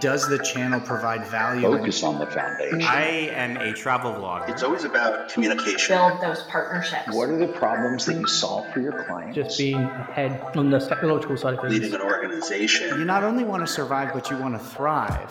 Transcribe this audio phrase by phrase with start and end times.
[0.00, 1.62] Does the channel provide value?
[1.62, 2.82] Focus on the foundation.
[2.82, 4.48] I am a travel vlogger.
[4.48, 5.96] It's always about communication.
[5.96, 7.14] Build those partnerships.
[7.14, 9.34] What are the problems that you solve for your clients?
[9.34, 11.74] Just being ahead on the technological side of things.
[11.74, 12.98] Leading an organization.
[12.98, 15.30] You not only want to survive, but you want to thrive.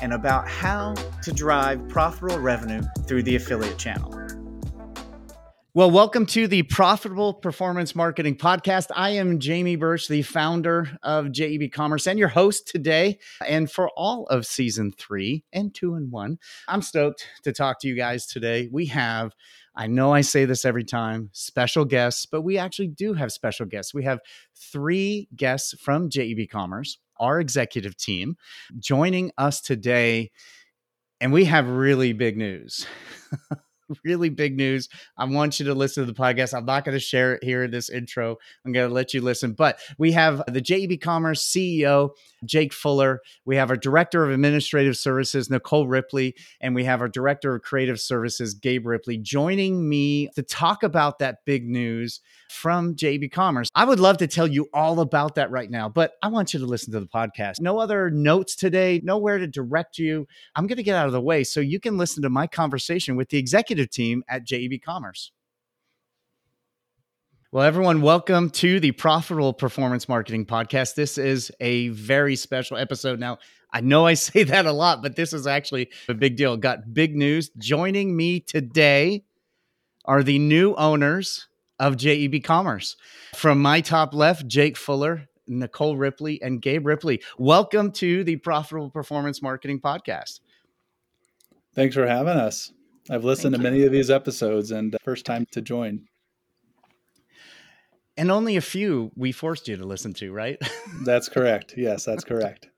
[0.00, 4.14] and about how to drive profitable revenue through the affiliate channel.
[5.74, 8.86] Well, welcome to the Profitable Performance Marketing Podcast.
[8.96, 13.18] I am Jamie Birch, the founder of JEB Commerce and your host today.
[13.46, 17.88] And for all of season three and two and one, I'm stoked to talk to
[17.88, 18.68] you guys today.
[18.72, 19.34] We have
[19.78, 23.64] I know I say this every time, special guests, but we actually do have special
[23.64, 23.94] guests.
[23.94, 24.18] We have
[24.56, 28.36] three guests from JEB Commerce our executive team
[28.78, 30.30] joining us today.
[31.20, 32.86] And we have really big news.
[34.04, 34.88] really big news.
[35.16, 36.54] I want you to listen to the podcast.
[36.54, 38.36] I'm not going to share it here in this intro.
[38.64, 39.52] I'm going to let you listen.
[39.52, 42.10] But we have the JEB Commerce CEO,
[42.44, 43.20] Jake Fuller.
[43.44, 46.34] We have our Director of Administrative Services, Nicole Ripley.
[46.60, 51.18] And we have our Director of Creative Services, Gabe Ripley, joining me to talk about
[51.18, 53.68] that big news from JEB Commerce.
[53.74, 56.60] I would love to tell you all about that right now, but I want you
[56.60, 57.60] to listen to the podcast.
[57.60, 60.26] No other notes today, nowhere to direct you.
[60.54, 63.16] I'm going to get out of the way so you can listen to my conversation
[63.16, 65.32] with the executive team at JEB Commerce.
[67.50, 70.96] Well, everyone, welcome to the Profitable Performance Marketing Podcast.
[70.96, 73.18] This is a very special episode.
[73.18, 73.38] Now,
[73.72, 76.58] I know I say that a lot, but this is actually a big deal.
[76.58, 77.48] Got big news.
[77.56, 79.24] Joining me today
[80.04, 82.96] are the new owners of JEB Commerce.
[83.34, 87.22] From my top left, Jake Fuller, Nicole Ripley, and Gabe Ripley.
[87.38, 90.40] Welcome to the Profitable Performance Marketing Podcast.
[91.74, 92.74] Thanks for having us.
[93.08, 93.72] I've listened Thank to you.
[93.72, 96.08] many of these episodes and uh, first time to join.
[98.18, 100.60] And only a few we forced you to listen to, right?
[101.04, 101.74] that's correct.
[101.76, 102.68] Yes, that's correct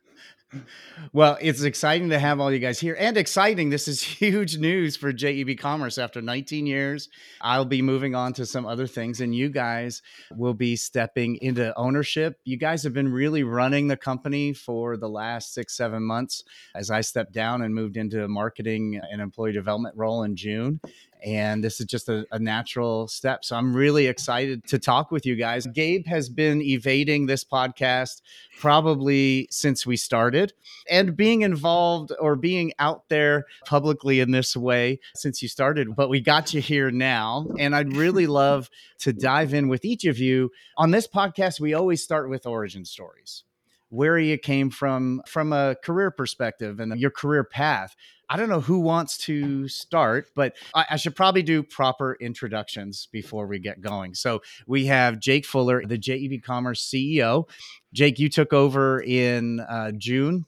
[1.13, 3.71] well, it's exciting to have all you guys here and exciting.
[3.71, 5.99] This is huge news for JEB Commerce.
[5.99, 7.09] After 19 years,
[7.41, 10.03] I'll be moving on to some other things, and you guys
[10.33, 12.39] will be stepping into ownership.
[12.45, 16.43] You guys have been really running the company for the last six, seven months
[16.75, 20.81] as I stepped down and moved into a marketing and employee development role in June
[21.25, 23.45] and this is just a, a, natural step.
[23.45, 25.67] So I'm really excited to talk with you guys.
[25.67, 28.23] Gabe has been evading this podcast
[28.59, 30.53] probably since we started,
[30.89, 35.95] and being involved or being out there publicly in this way since you started.
[35.95, 38.71] But we got you here now, and I'd really love
[39.01, 41.61] to dive in with each of you on this podcast.
[41.61, 43.45] We always start with origin stories
[43.91, 47.95] where you came from from a career perspective and your career path
[48.33, 53.09] I don't know who wants to start, but I, I, should probably do proper introductions
[53.11, 54.15] before we get going.
[54.15, 57.49] So we have Jake Fuller, the JEB Commerce CEO.
[57.93, 60.47] Jake, you took over in uh, June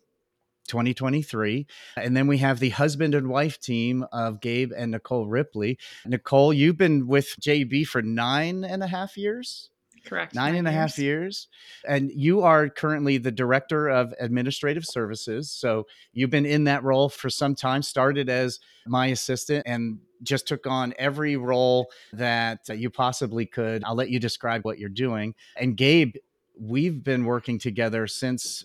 [0.69, 1.67] 2023.
[1.97, 5.77] And then we have the husband and wife team of Gabe and Nicole Ripley.
[6.07, 9.71] Nicole, you've been with JEB for nine and a half years.
[10.05, 10.35] Correct.
[10.35, 11.49] Nine, nine and a half years.
[11.87, 15.51] And you are currently the director of administrative services.
[15.51, 20.47] So you've been in that role for some time, started as my assistant and just
[20.47, 23.85] took on every role that you possibly could.
[23.85, 25.35] I'll let you describe what you're doing.
[25.57, 26.17] And Gabe,
[26.59, 28.65] we've been working together since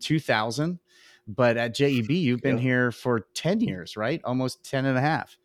[0.00, 0.78] 2000
[1.28, 5.36] but at JEB you've been here for 10 years right almost 10 and a half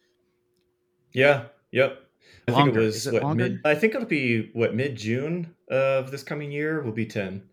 [1.14, 2.08] yeah yep
[2.48, 2.72] I longer.
[2.72, 3.50] think it was it what longer?
[3.50, 3.62] mid.
[3.66, 7.44] I think it'll be what mid June of this coming year will be ten.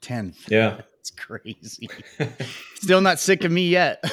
[0.00, 0.34] Ten.
[0.48, 1.88] Yeah, it's crazy.
[2.76, 4.02] Still not sick of me yet.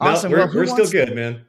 [0.00, 0.30] awesome.
[0.30, 1.14] No, we're, well, we're still good, to...
[1.14, 1.44] man.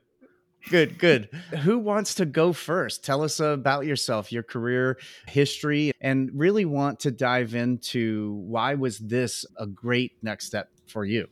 [0.69, 1.29] Good, good.
[1.61, 3.05] Who wants to go first?
[3.05, 8.97] Tell us about yourself, your career history, and really want to dive into why was
[8.97, 11.27] this a great next step for you?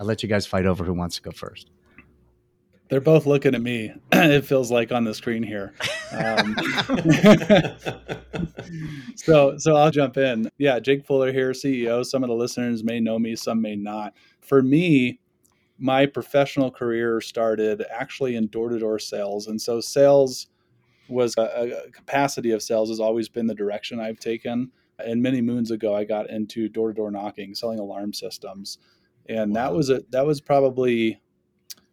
[0.00, 1.70] I'll let you guys fight over who wants to go first.
[2.88, 3.92] They're both looking at me.
[4.12, 5.74] it feels like on the screen here.
[6.10, 6.56] Um,
[9.14, 10.50] so, so I'll jump in.
[10.58, 12.04] Yeah, Jake Fuller here, CEO.
[12.04, 14.14] Some of the listeners may know me, some may not.
[14.40, 15.20] For me,
[15.78, 20.48] my professional career started actually in door-to-door sales, and so sales
[21.08, 24.72] was a, a capacity of sales has always been the direction I've taken.
[24.98, 28.78] And many moons ago, I got into door to door knocking, selling alarm systems,
[29.30, 31.20] and that was a that was probably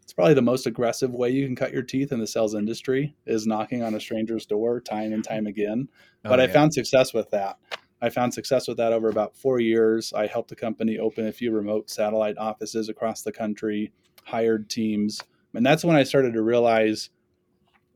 [0.01, 3.15] it's probably the most aggressive way you can cut your teeth in the sales industry
[3.25, 5.89] is knocking on a stranger's door time and time again.
[6.25, 7.57] Oh, but I found success with that.
[8.01, 10.13] I found success with that over about four years.
[10.13, 13.91] I helped the company open a few remote satellite offices across the country,
[14.23, 15.21] hired teams.
[15.53, 17.09] And that's when I started to realize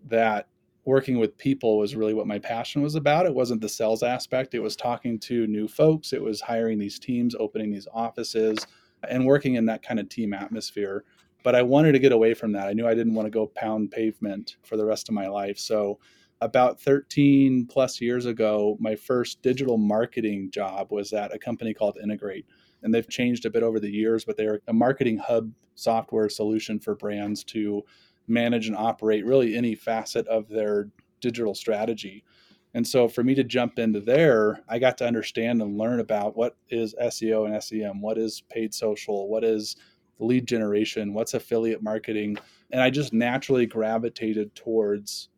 [0.09, 0.47] that
[0.83, 3.25] working with people was really what my passion was about.
[3.25, 6.99] It wasn't the sales aspect, it was talking to new folks, it was hiring these
[6.99, 8.65] teams, opening these offices,
[9.09, 11.03] and working in that kind of team atmosphere.
[11.44, 12.68] But I wanted to get away from that.
[12.68, 15.57] I knew I didn't want to go pound pavement for the rest of my life.
[15.57, 16.00] So
[16.42, 21.98] about 13 plus years ago, my first digital marketing job was at a company called
[22.01, 22.45] Integrate.
[22.83, 26.80] And they've changed a bit over the years, but they're a marketing hub software solution
[26.80, 27.83] for brands to
[28.27, 30.89] manage and operate really any facet of their
[31.21, 32.24] digital strategy.
[32.73, 36.38] And so for me to jump into there, I got to understand and learn about
[36.38, 39.75] what is SEO and SEM, what is paid social, what is
[40.19, 42.38] lead generation, what's affiliate marketing.
[42.71, 45.29] And I just naturally gravitated towards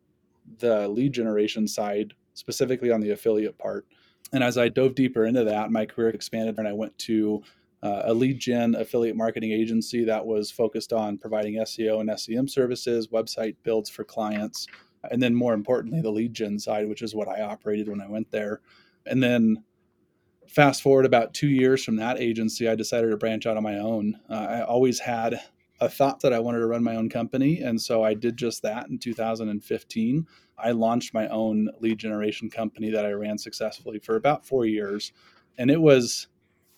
[0.58, 3.86] the lead generation side, specifically on the affiliate part.
[4.32, 7.42] And as I dove deeper into that, my career expanded and I went to
[7.82, 12.48] uh, a lead gen affiliate marketing agency that was focused on providing SEO and SEM
[12.48, 14.66] services, website builds for clients,
[15.10, 18.08] and then more importantly, the lead gen side, which is what I operated when I
[18.08, 18.60] went there.
[19.06, 19.64] And then
[20.48, 23.78] fast forward about two years from that agency, I decided to branch out on my
[23.78, 24.18] own.
[24.28, 25.40] Uh, I always had
[25.80, 27.60] a thought that I wanted to run my own company.
[27.60, 30.26] And so I did just that in 2015.
[30.56, 35.12] I launched my own lead generation company that I ran successfully for about four years.
[35.58, 36.28] And it was,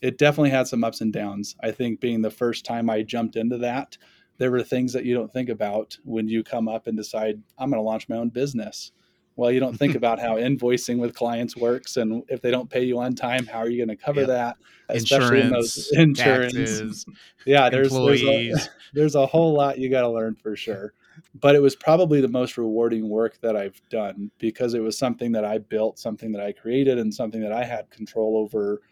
[0.00, 1.56] it definitely had some ups and downs.
[1.62, 3.98] I think being the first time I jumped into that,
[4.38, 7.70] there were things that you don't think about when you come up and decide, I'm
[7.70, 8.92] going to launch my own business.
[9.36, 12.84] Well, you don't think about how invoicing with clients works, and if they don't pay
[12.84, 14.28] you on time, how are you going to cover Yep.
[14.28, 14.56] that?
[14.88, 17.06] Especially in those Insurance, insurance, taxes,
[17.44, 17.68] yeah.
[17.68, 18.54] There's there's a,
[18.94, 20.92] there's a whole lot you got to learn for sure.
[21.34, 25.32] But it was probably the most rewarding work that I've done because it was something
[25.32, 28.82] that I built, something that I created, and something that I had control over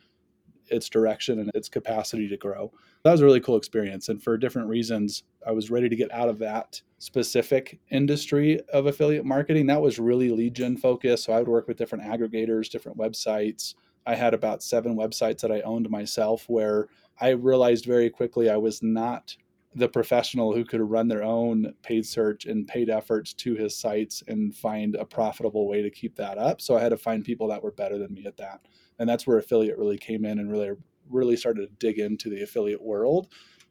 [0.68, 2.72] its direction and its capacity to grow.
[3.02, 4.08] That was a really cool experience.
[4.08, 8.86] And for different reasons, I was ready to get out of that specific industry of
[8.86, 9.66] affiliate marketing.
[9.66, 11.24] That was really gen focused.
[11.24, 13.74] So I would work with different aggregators, different websites.
[14.06, 16.88] I had about seven websites that I owned myself where
[17.20, 19.36] I realized very quickly I was not
[19.76, 24.22] the professional who could run their own paid search and paid efforts to his sites
[24.28, 26.60] and find a profitable way to keep that up.
[26.60, 28.60] So I had to find people that were better than me at that.
[28.98, 30.72] And that's where affiliate really came in and really
[31.10, 33.28] really started to dig into the affiliate world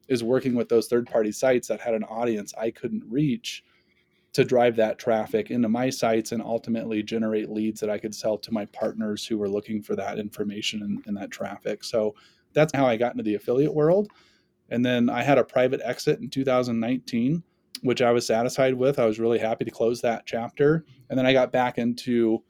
[0.08, 3.64] is working with those third party sites that had an audience I couldn't reach
[4.34, 8.38] to drive that traffic into my sites and ultimately generate leads that I could sell
[8.40, 11.84] to my partners who were looking for that information and, and that traffic.
[11.84, 12.16] So
[12.54, 14.10] that's how I got into the affiliate world.
[14.70, 17.44] And then I had a private exit in 2019,
[17.84, 18.98] which I was satisfied with.
[18.98, 20.84] I was really happy to close that chapter.
[21.10, 22.44] And then I got back into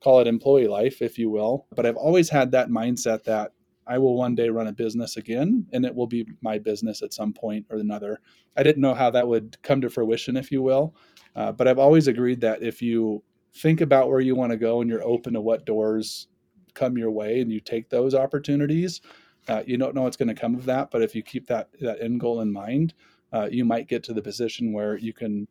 [0.00, 1.66] call it employee life, if you will.
[1.74, 3.52] But I've always had that mindset that
[3.86, 7.14] I will one day run a business again and it will be my business at
[7.14, 8.20] some point or another.
[8.56, 10.94] I didn't know how that would come to fruition, if you will.
[11.34, 13.22] Uh, but I've always agreed that if you
[13.54, 16.28] think about where you want to go and you're open to what doors
[16.74, 19.00] come your way and you take those opportunities,
[19.48, 20.90] uh, you don't know what's going to come of that.
[20.90, 22.92] But if you keep that, that end goal in mind,
[23.32, 25.48] uh, you might get to the position where you can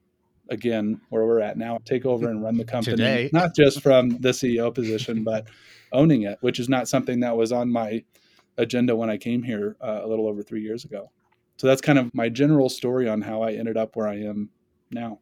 [0.50, 3.30] again where we're at now take over and run the company Today.
[3.34, 5.48] not just from the ceo position but
[5.92, 8.04] owning it which is not something that was on my
[8.58, 11.12] agenda when i came here uh, a little over three years ago
[11.58, 14.50] so that's kind of my general story on how i ended up where i am
[14.92, 15.20] now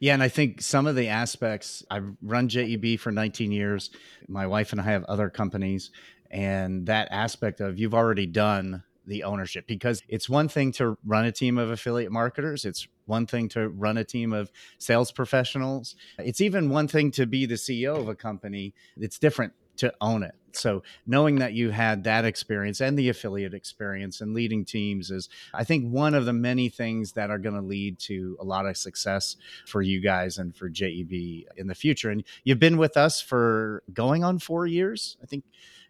[0.00, 3.90] Yeah, and I think some of the aspects I've run JEB for 19 years.
[4.28, 5.92] My wife and I have other companies,
[6.30, 11.24] and that aspect of you've already done the ownership because it's one thing to run
[11.24, 15.94] a team of affiliate marketers, it's one thing to run a team of sales professionals,
[16.18, 18.74] it's even one thing to be the CEO of a company.
[18.96, 20.34] It's different to own it.
[20.52, 25.28] So knowing that you had that experience and the affiliate experience and leading teams is
[25.52, 28.64] I think one of the many things that are going to lead to a lot
[28.64, 29.36] of success
[29.66, 32.08] for you guys and for JEB in the future.
[32.10, 35.18] And you've been with us for going on 4 years.
[35.22, 35.44] I think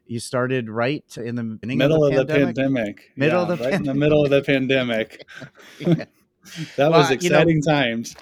[0.07, 2.57] you started right in the beginning middle of the of the pandemic.
[2.57, 5.27] pandemic Middle Yeah, of the right in the middle of the pandemic
[5.79, 5.95] Yeah.
[6.77, 8.15] that Well, was you know- exciting times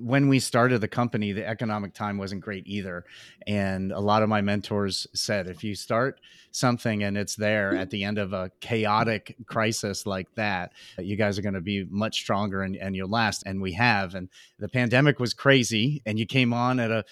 [0.00, 3.04] when we started the company, the economic time wasn't great either.
[3.46, 6.18] And a lot of my mentors said, if you start
[6.50, 11.38] something and it's there at the end of a chaotic crisis like that, you guys
[11.38, 13.42] are going to be much stronger and, and you'll last.
[13.46, 14.14] And we have.
[14.14, 16.02] And the pandemic was crazy.
[16.06, 17.04] And you came on at a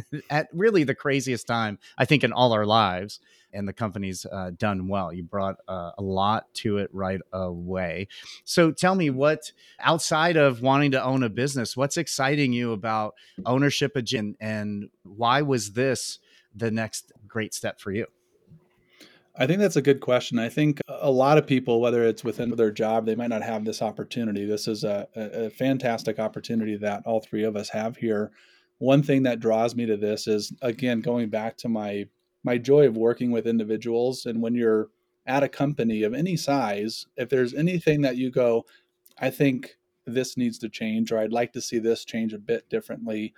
[0.30, 3.20] at really the craziest time, I think, in all our lives.
[3.54, 5.12] And the company's uh, done well.
[5.12, 8.08] You brought uh, a lot to it right away.
[8.44, 13.14] So tell me what, outside of wanting to own a business, what's exciting you about
[13.44, 16.18] ownership Gin and why was this
[16.54, 18.06] the next great step for you?
[19.34, 20.38] I think that's a good question.
[20.38, 23.64] I think a lot of people, whether it's within their job, they might not have
[23.64, 24.44] this opportunity.
[24.44, 28.30] This is a, a, fantastic opportunity that all three of us have here.
[28.82, 32.06] One thing that draws me to this is again going back to my
[32.42, 34.26] my joy of working with individuals.
[34.26, 34.88] And when you're
[35.24, 38.66] at a company of any size, if there's anything that you go,
[39.20, 42.68] I think this needs to change, or I'd like to see this change a bit
[42.68, 43.34] differently.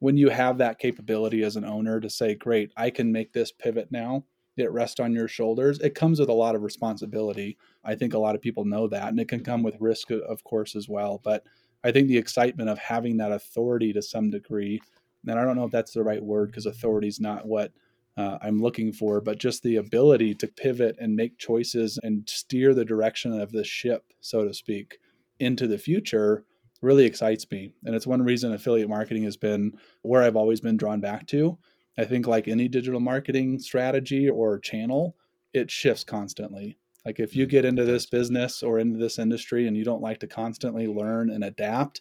[0.00, 3.52] When you have that capability as an owner to say, great, I can make this
[3.52, 4.24] pivot now
[4.58, 7.56] it rests on your shoulders, it comes with a lot of responsibility.
[7.84, 10.42] I think a lot of people know that, and it can come with risk, of
[10.44, 11.20] course, as well.
[11.22, 11.44] But
[11.84, 14.80] I think the excitement of having that authority to some degree,
[15.26, 17.72] and I don't know if that's the right word because authority is not what
[18.16, 22.74] uh, I'm looking for, but just the ability to pivot and make choices and steer
[22.74, 24.98] the direction of the ship, so to speak,
[25.38, 26.44] into the future
[26.82, 27.72] really excites me.
[27.84, 31.58] And it's one reason affiliate marketing has been where I've always been drawn back to
[31.98, 35.16] I think like any digital marketing strategy or channel,
[35.52, 36.78] it shifts constantly.
[37.04, 40.20] Like if you get into this business or into this industry and you don't like
[40.20, 42.00] to constantly learn and adapt,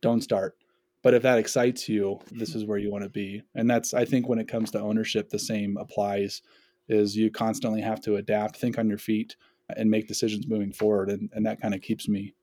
[0.00, 0.56] don't start.
[1.02, 3.42] But if that excites you, this is where you want to be.
[3.54, 6.42] And that's I think when it comes to ownership, the same applies
[6.88, 9.36] is you constantly have to adapt, think on your feet
[9.76, 11.10] and make decisions moving forward.
[11.10, 12.34] And, and that kind of keeps me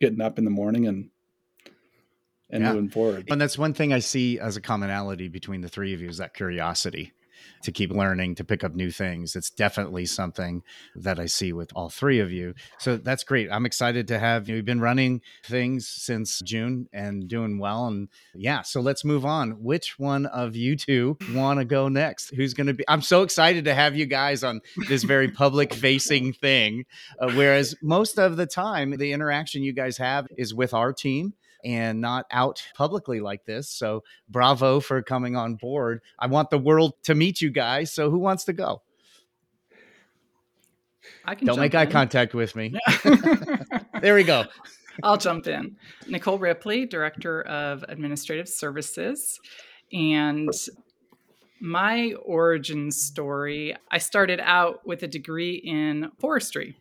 [0.00, 1.10] getting up in the morning and
[2.52, 2.72] and yeah.
[2.72, 3.28] moving forward.
[3.30, 6.18] And that's one thing I see as a commonality between the three of you is
[6.18, 7.12] that curiosity
[7.62, 9.36] to keep learning, to pick up new things.
[9.36, 10.62] It's definitely something
[10.96, 12.54] that I see with all three of you.
[12.78, 13.48] So that's great.
[13.50, 14.56] I'm excited to have you.
[14.56, 17.86] We've been running things since June and doing well.
[17.86, 19.62] And yeah, so let's move on.
[19.62, 22.34] Which one of you two want to go next?
[22.34, 22.84] Who's going to be?
[22.88, 26.84] I'm so excited to have you guys on this very public facing thing.
[27.18, 31.34] Uh, whereas most of the time, the interaction you guys have is with our team
[31.64, 33.68] and not out publicly like this.
[33.68, 36.00] So bravo for coming on board.
[36.18, 37.92] I want the world to meet you guys.
[37.92, 38.82] So who wants to go?
[41.24, 41.80] I can don't make in.
[41.80, 42.74] eye contact with me.
[44.00, 44.44] there we go.
[45.02, 45.76] I'll jump in.
[46.08, 49.40] Nicole Ripley, Director of Administrative Services.
[49.92, 50.50] And
[51.60, 56.76] my origin story I started out with a degree in forestry,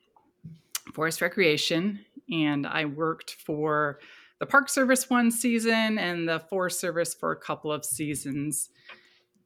[0.93, 1.99] forest recreation,
[2.31, 3.99] and I worked for
[4.39, 8.69] the Park Service one season and the Forest Service for a couple of seasons.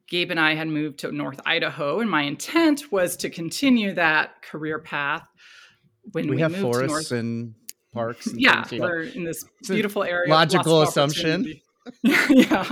[0.07, 4.41] Gabe and I had moved to North Idaho, and my intent was to continue that
[4.43, 5.27] career path.
[6.11, 7.11] When we, we have forests North...
[7.11, 7.55] and
[7.93, 10.29] parks, and yeah, we're in this beautiful area.
[10.29, 11.59] Logical assumption.
[12.03, 12.69] yeah,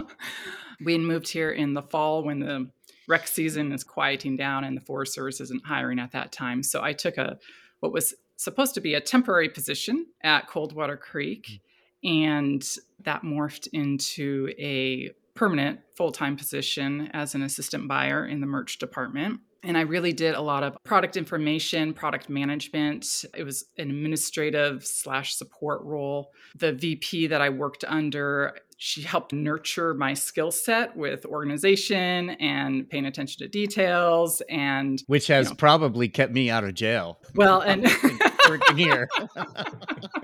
[0.84, 2.70] we moved here in the fall when the
[3.08, 6.63] rec season is quieting down and the Forest Service isn't hiring at that time.
[6.63, 7.38] So I took a
[7.80, 11.60] what was supposed to be a temporary position at Coldwater Creek mm.
[12.03, 12.67] And
[13.03, 18.77] that morphed into a permanent full time position as an assistant buyer in the merch
[18.77, 19.39] department.
[19.63, 23.25] And I really did a lot of product information, product management.
[23.36, 26.31] It was an administrative slash support role.
[26.58, 32.89] The VP that I worked under, she helped nurture my skill set with organization and
[32.89, 37.20] paying attention to details and which has you know, probably kept me out of jail.
[37.36, 37.84] Well, and
[38.50, 39.08] working here.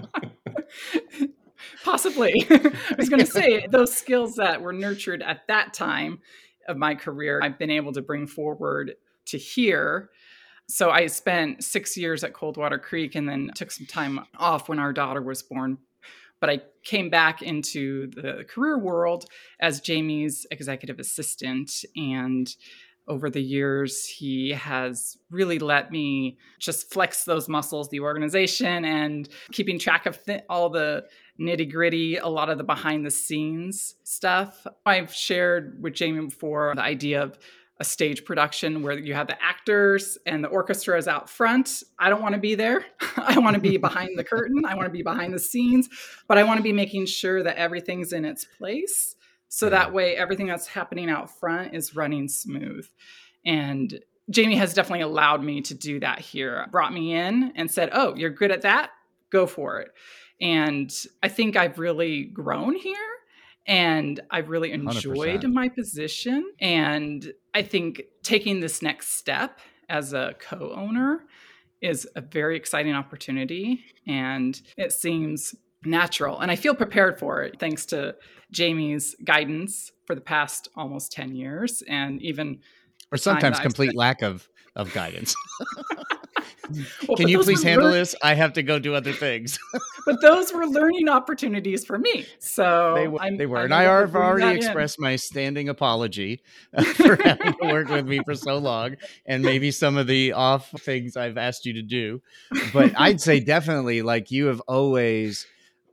[1.88, 2.46] Possibly.
[2.50, 6.20] I was going to say those skills that were nurtured at that time
[6.68, 8.96] of my career, I've been able to bring forward
[9.28, 10.10] to here.
[10.68, 14.80] So I spent six years at Coldwater Creek and then took some time off when
[14.80, 15.78] our daughter was born.
[16.42, 19.24] But I came back into the career world
[19.62, 21.86] as Jamie's executive assistant.
[21.96, 22.54] And
[23.08, 29.30] over the years, he has really let me just flex those muscles, the organization, and
[29.52, 31.06] keeping track of th- all the
[31.40, 34.66] nitty gritty, a lot of the behind the scenes stuff.
[34.86, 37.38] I've shared with Jamie before the idea of
[37.80, 41.84] a stage production where you have the actors and the orchestra is out front.
[42.00, 42.86] I don't want to be there.
[43.18, 44.66] I want to be behind the curtain.
[44.66, 45.88] I want to be behind the scenes,
[46.28, 49.16] but I want to be making sure that everything's in its place.
[49.50, 52.88] So that way, everything that's happening out front is running smooth.
[53.46, 54.00] And
[54.30, 56.68] Jamie has definitely allowed me to do that here.
[56.72, 58.92] Brought me in and said, Oh, you're good at that?
[59.30, 59.90] Go for it.
[60.42, 62.96] And I think I've really grown here
[63.66, 65.54] and I've really enjoyed 100%.
[65.54, 66.52] my position.
[66.60, 71.24] And I think taking this next step as a co owner
[71.82, 73.84] is a very exciting opportunity.
[74.08, 75.56] And it seems
[75.88, 76.40] natural.
[76.40, 78.16] And I feel prepared for it thanks to
[78.52, 82.60] Jamie's guidance for the past almost 10 years and even
[83.12, 85.36] or sometimes complete lack of of guidance.
[87.08, 88.14] Well, Can you please handle this?
[88.22, 89.58] I have to go do other things.
[90.06, 92.26] But those were learning opportunities for me.
[92.40, 94.58] So they, were, I'm- they were, I'm and I have already that in.
[94.58, 96.42] expressed my standing apology
[96.74, 100.32] uh, for having to work with me for so long, and maybe some of the
[100.32, 102.22] off things I've asked you to do.
[102.72, 105.46] But I'd say definitely, like you have always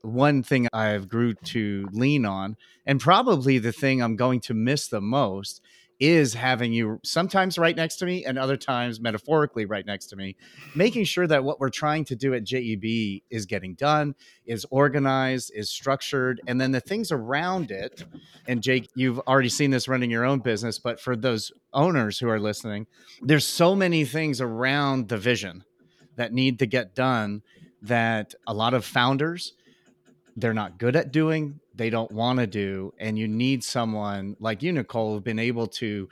[0.04, 2.56] one thing I've grew to lean on,
[2.86, 5.60] and probably the thing I'm going to miss the most
[6.00, 10.16] is having you sometimes right next to me and other times metaphorically right next to
[10.16, 10.34] me
[10.74, 15.52] making sure that what we're trying to do at JEB is getting done is organized
[15.54, 18.04] is structured and then the things around it
[18.48, 22.28] and Jake you've already seen this running your own business but for those owners who
[22.28, 22.88] are listening
[23.22, 25.64] there's so many things around the vision
[26.16, 27.42] that need to get done
[27.82, 29.52] that a lot of founders
[30.36, 34.62] they're not good at doing, they don't want to do, and you need someone like
[34.62, 36.08] you, Nicole, who've been able to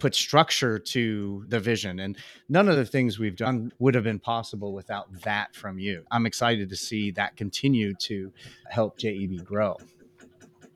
[0.00, 2.00] put structure to the vision.
[2.00, 2.16] And
[2.48, 6.04] none of the things we've done would have been possible without that from you.
[6.10, 8.32] I'm excited to see that continue to
[8.68, 9.76] help JEB grow.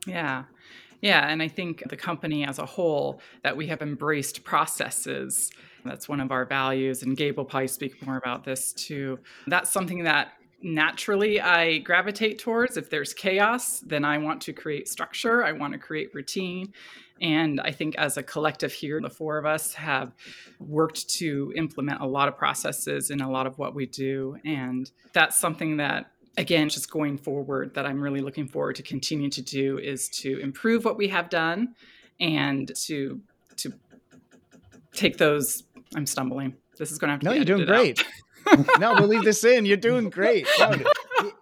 [0.07, 0.45] Yeah.
[1.01, 1.27] Yeah.
[1.27, 5.51] And I think the company as a whole, that we have embraced processes.
[5.85, 7.03] That's one of our values.
[7.03, 9.19] And Gabe will probably speak more about this too.
[9.47, 10.33] That's something that
[10.65, 12.77] naturally I gravitate towards.
[12.77, 16.73] If there's chaos, then I want to create structure, I want to create routine.
[17.21, 20.13] And I think as a collective here, the four of us have
[20.59, 24.37] worked to implement a lot of processes in a lot of what we do.
[24.45, 29.31] And that's something that again just going forward that i'm really looking forward to continue
[29.31, 31.77] to do is to improve what we have done
[32.19, 33.21] and to
[33.55, 33.73] to
[34.93, 35.63] take those
[35.95, 38.05] i'm stumbling this is going to have to No, you're doing great.
[38.79, 39.67] no, we'll leave this in.
[39.67, 40.47] You're doing great.
[40.59, 40.67] No,
[41.21, 41.33] I,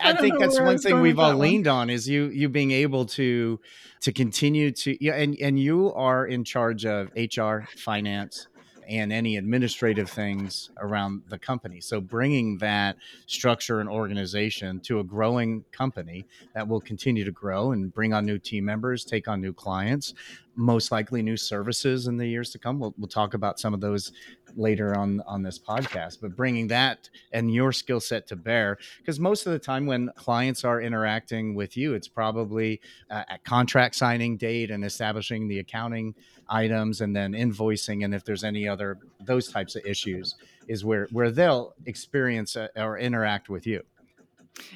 [0.00, 1.48] I think that's one thing we've all that one.
[1.48, 3.60] leaned on is you you being able to
[4.00, 8.48] to continue to yeah, and and you are in charge of HR, finance,
[8.88, 11.80] and any administrative things around the company.
[11.80, 17.72] So bringing that structure and organization to a growing company that will continue to grow
[17.72, 20.14] and bring on new team members, take on new clients,
[20.54, 22.78] most likely new services in the years to come.
[22.78, 24.12] We'll, we'll talk about some of those
[24.56, 29.18] later on on this podcast but bringing that and your skill set to bear because
[29.18, 33.94] most of the time when clients are interacting with you it's probably uh, at contract
[33.94, 36.14] signing date and establishing the accounting
[36.48, 40.36] items and then invoicing and if there's any other those types of issues
[40.68, 43.82] is where where they'll experience uh, or interact with you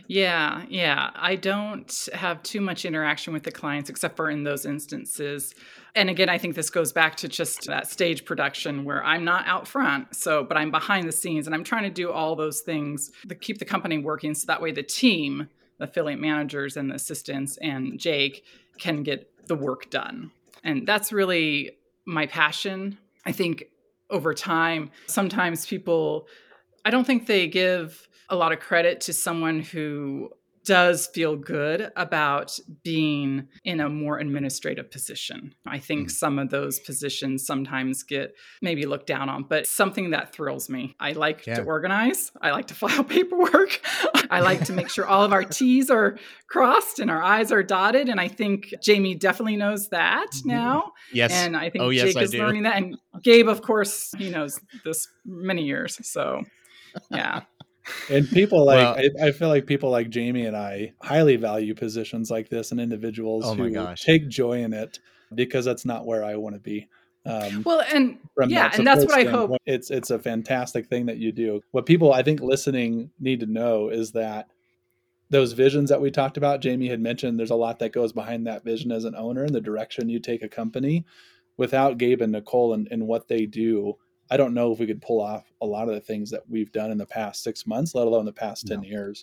[0.06, 1.10] Yeah, yeah.
[1.14, 5.54] I don't have too much interaction with the clients except for in those instances.
[5.94, 9.46] And again, I think this goes back to just that stage production where I'm not
[9.46, 12.60] out front, so but I'm behind the scenes and I'm trying to do all those
[12.60, 16.90] things to keep the company working so that way the team, the affiliate managers and
[16.90, 18.44] the assistants and Jake
[18.78, 20.30] can get the work done.
[20.64, 21.72] And that's really
[22.06, 22.98] my passion.
[23.24, 23.64] I think
[24.10, 26.28] over time, sometimes people
[26.84, 30.30] I don't think they give a lot of credit to someone who
[30.64, 35.54] does feel good about being in a more administrative position.
[35.64, 36.10] I think Mm.
[36.10, 40.96] some of those positions sometimes get maybe looked down on, but something that thrills me.
[40.98, 41.54] I like Yeah.
[41.60, 43.80] to organize, I like to file paperwork,
[44.28, 47.62] I like to make sure all of our T's are crossed and our I's are
[47.62, 48.08] dotted.
[48.08, 50.94] And I think Jamie definitely knows that now.
[51.12, 52.38] yes And I think Oh, yes, Jake I is do.
[52.38, 52.74] learning that.
[52.74, 55.96] And Gabe, of course, he knows this many years.
[56.04, 56.42] So,
[57.12, 57.42] yeah.
[58.10, 61.74] And people like Well- I, I feel like people like Jamie and I highly value
[61.74, 64.02] positions like this and individuals Oh my who gosh.
[64.02, 64.98] take joy in it
[65.34, 66.88] because that's not where I want to be.
[67.24, 69.50] Um, Well, and from yeah, that and that's what I hope.
[69.66, 71.60] It's it's a fantastic thing that you do.
[71.72, 74.48] What people I think listening need to know is that
[75.28, 78.46] those visions that we talked about, Jamie had mentioned, there's a lot that goes behind
[78.46, 81.04] that vision as an owner and the direction you take a company.
[81.56, 83.94] Without Gabe and Nicole and, and what they do,
[84.30, 86.72] I don't know if we could pull off a lot of the things that we've
[86.72, 89.22] done in the past six months, let alone the past ten years.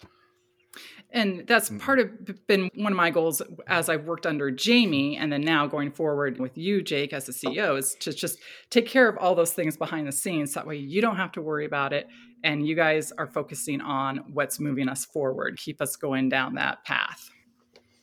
[1.12, 1.80] And that's Mm.
[1.80, 5.68] part of been one of my goals as I've worked under Jamie and then now
[5.68, 8.40] going forward with you, Jake, as the CEO, is to just
[8.72, 10.56] take care of all those things behind the scenes.
[10.56, 12.08] That way you don't have to worry about it.
[12.44, 16.84] And you guys are focusing on what's moving us forward, keep us going down that
[16.86, 17.30] path.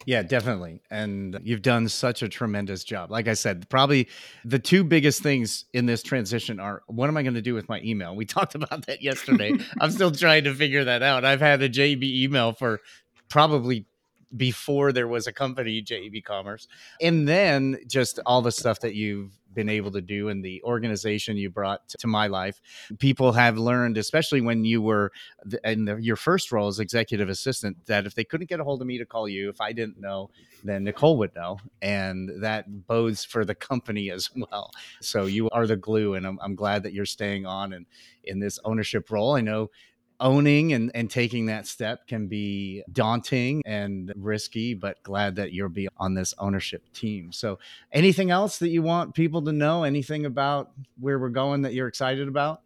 [0.06, 0.80] Yeah, definitely.
[0.90, 3.10] And you've done such a tremendous job.
[3.10, 4.08] Like I said, probably
[4.44, 7.68] the two biggest things in this transition are what am I going to do with
[7.68, 8.16] my email?
[8.16, 9.52] We talked about that yesterday.
[9.80, 11.24] I'm still trying to figure that out.
[11.24, 12.80] I've had a JEB email for
[13.28, 13.86] probably
[14.36, 16.68] before there was a company JEB Commerce.
[17.00, 21.36] And then just all the stuff that you've been able to do and the organization
[21.36, 22.60] you brought to my life.
[22.98, 25.12] People have learned, especially when you were
[25.64, 28.80] in the, your first role as executive assistant, that if they couldn't get a hold
[28.80, 30.30] of me to call you, if I didn't know,
[30.62, 31.58] then Nicole would know.
[31.82, 34.70] And that bodes for the company as well.
[35.00, 37.86] So you are the glue, and I'm, I'm glad that you're staying on and
[38.24, 39.34] in this ownership role.
[39.34, 39.70] I know
[40.20, 45.68] owning and, and taking that step can be daunting and risky, but glad that you'll
[45.68, 47.32] be on this ownership team.
[47.32, 47.58] So,
[47.92, 49.84] anything else that you want people to know?
[49.84, 52.62] Anything about where we're going that you're excited about?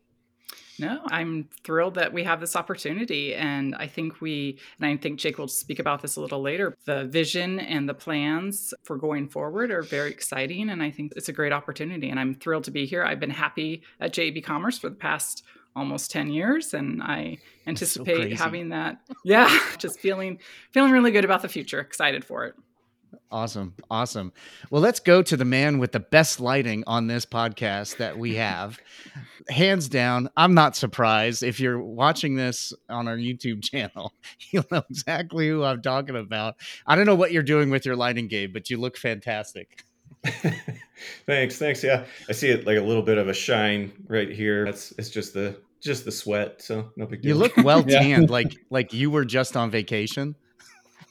[0.79, 3.35] No, I'm thrilled that we have this opportunity.
[3.35, 6.77] And I think we, and I think Jake will speak about this a little later,
[6.85, 10.71] the vision and the plans for going forward are very exciting.
[10.71, 12.11] And I think it's a great opportunity.
[12.11, 13.05] And I'm thrilled to be here.
[13.05, 15.45] I've been happy at JEB Commerce for the past
[15.77, 20.39] almost 10 years and i anticipate so having that yeah just feeling
[20.73, 22.55] feeling really good about the future excited for it.
[23.31, 24.33] Awesome awesome.
[24.71, 28.37] Well let's go to the man with the best lighting on this podcast that we
[28.37, 28.79] have.
[29.49, 31.43] Hands down i'm not surprised.
[31.43, 34.13] If you're watching this on our youtube channel
[34.51, 36.55] you'll know exactly who i'm talking about.
[36.87, 39.83] I don't know what you're doing with your lighting gabe but you look fantastic.
[41.27, 41.83] Thanks, thanks.
[41.83, 44.65] Yeah, I see it like a little bit of a shine right here.
[44.65, 47.31] That's it's just the just the sweat, so no big deal.
[47.31, 50.35] You look well tanned, like like you were just on vacation.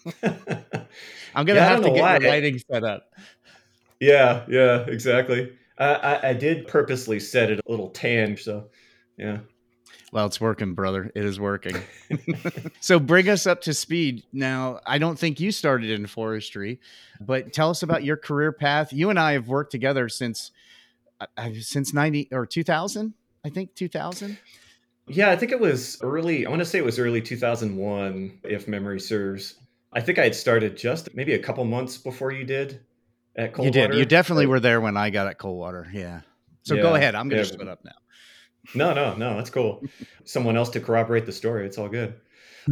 [0.23, 2.19] I'm gonna yeah, have to get why.
[2.19, 3.13] the lighting set up.
[3.99, 5.53] Yeah, yeah, exactly.
[5.77, 8.69] I, I did purposely set it a little tan, so
[9.17, 9.39] yeah.
[10.11, 11.11] Well, it's working, brother.
[11.15, 11.75] It is working.
[12.79, 14.23] so bring us up to speed.
[14.31, 16.79] Now, I don't think you started in forestry,
[17.19, 18.93] but tell us about your career path.
[18.93, 20.51] You and I have worked together since
[21.19, 24.37] uh since 90 or 2000, I think 2000.
[25.07, 26.45] Yeah, I think it was early.
[26.45, 29.55] I want to say it was early 2001 if memory serves.
[29.91, 32.79] I think I had started just maybe a couple months before you did
[33.35, 33.79] at Coldwater.
[33.79, 33.97] You did.
[33.99, 35.87] You definitely were there when I got at Coldwater.
[35.93, 36.21] Yeah.
[36.63, 37.15] So yeah, go ahead.
[37.15, 37.53] I'm going to yeah.
[37.53, 37.91] split up now.
[38.73, 39.83] No, no, no, that's cool.
[40.23, 41.65] Someone else to corroborate the story.
[41.65, 42.15] It's all good.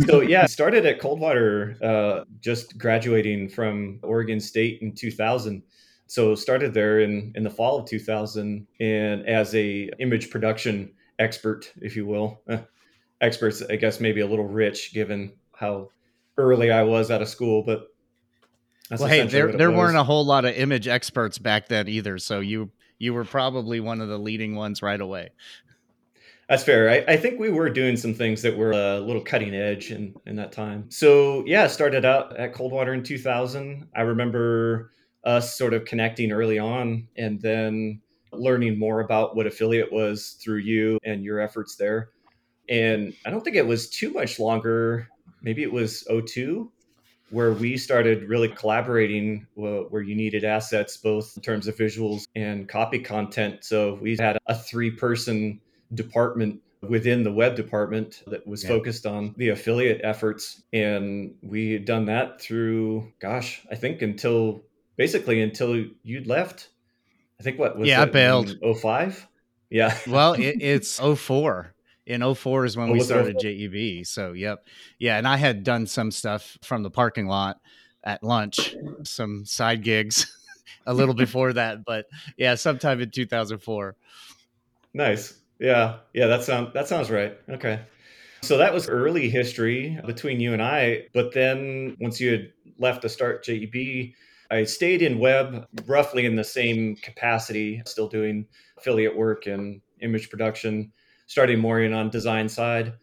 [0.05, 5.63] So yeah, started at Coldwater, uh, just graduating from Oregon State in 2000.
[6.07, 11.71] So started there in in the fall of 2000, and as a image production expert,
[11.81, 12.57] if you will, uh,
[13.21, 15.89] experts, I guess maybe a little rich given how
[16.37, 17.87] early I was out of school, but
[18.89, 19.77] well, hey, there there was.
[19.77, 23.79] weren't a whole lot of image experts back then either, so you you were probably
[23.79, 25.29] one of the leading ones right away.
[26.49, 26.89] That's fair.
[26.89, 30.13] I, I, think we were doing some things that were a little cutting edge in,
[30.25, 30.91] in that time.
[30.91, 33.87] So, yeah, started out at Coldwater in 2000.
[33.95, 34.91] I remember
[35.23, 40.59] us sort of connecting early on and then learning more about what affiliate was through
[40.59, 42.09] you and your efforts there.
[42.69, 45.07] And I don't think it was too much longer.
[45.41, 46.71] Maybe it was 02
[47.31, 52.67] where we started really collaborating where you needed assets both in terms of visuals and
[52.67, 53.63] copy content.
[53.63, 55.61] So we had a three person
[55.93, 58.69] department within the web department that was yeah.
[58.69, 60.61] focused on the affiliate efforts.
[60.73, 64.63] And we had done that through, gosh, I think until
[64.97, 66.69] basically until you'd left.
[67.41, 68.55] I think what was yeah, I bailed.
[68.61, 69.27] 05?
[69.71, 69.97] Yeah.
[70.07, 71.73] well, it, it's 04.
[72.05, 74.05] In 04 is when oh, we started JEB.
[74.05, 74.63] So, yep.
[74.99, 75.17] Yeah.
[75.17, 77.59] And I had done some stuff from the parking lot
[78.03, 80.37] at lunch, some side gigs
[80.85, 81.83] a little before that.
[81.83, 82.05] But
[82.37, 83.95] yeah, sometime in 2004.
[84.93, 85.33] Nice.
[85.57, 87.37] Yeah, yeah, that sounds that sounds right.
[87.49, 87.79] Okay.
[88.43, 91.05] So that was early history between you and I.
[91.13, 94.13] But then once you had left to start JEB,
[94.51, 98.45] I stayed in web roughly in the same capacity, still doing
[98.77, 100.91] affiliate work and image production,
[101.27, 102.93] starting more in on design side.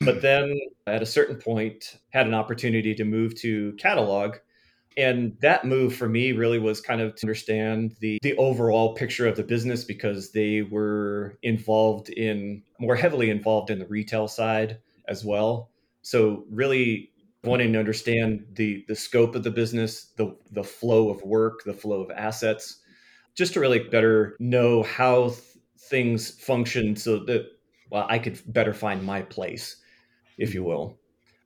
[0.00, 4.36] But then at a certain point, had an opportunity to move to catalog
[4.96, 9.26] and that move for me really was kind of to understand the the overall picture
[9.26, 14.78] of the business because they were involved in more heavily involved in the retail side
[15.08, 15.70] as well
[16.02, 17.10] so really
[17.46, 21.74] wanting to understand the the scope of the business the the flow of work the
[21.74, 22.80] flow of assets
[23.36, 25.40] just to really better know how th-
[25.88, 27.46] things function so that
[27.90, 29.76] well i could better find my place
[30.38, 30.98] if you will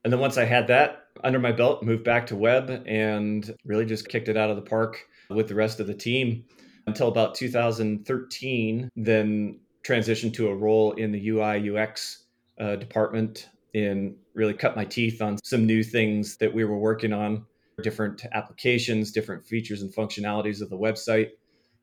[0.04, 3.84] and then once i had that under my belt, moved back to web and really
[3.84, 6.44] just kicked it out of the park with the rest of the team
[6.86, 8.90] until about 2013.
[8.96, 12.24] Then transitioned to a role in the UI UX
[12.58, 17.12] uh, department and really cut my teeth on some new things that we were working
[17.12, 17.44] on,
[17.82, 21.30] different applications, different features and functionalities of the website,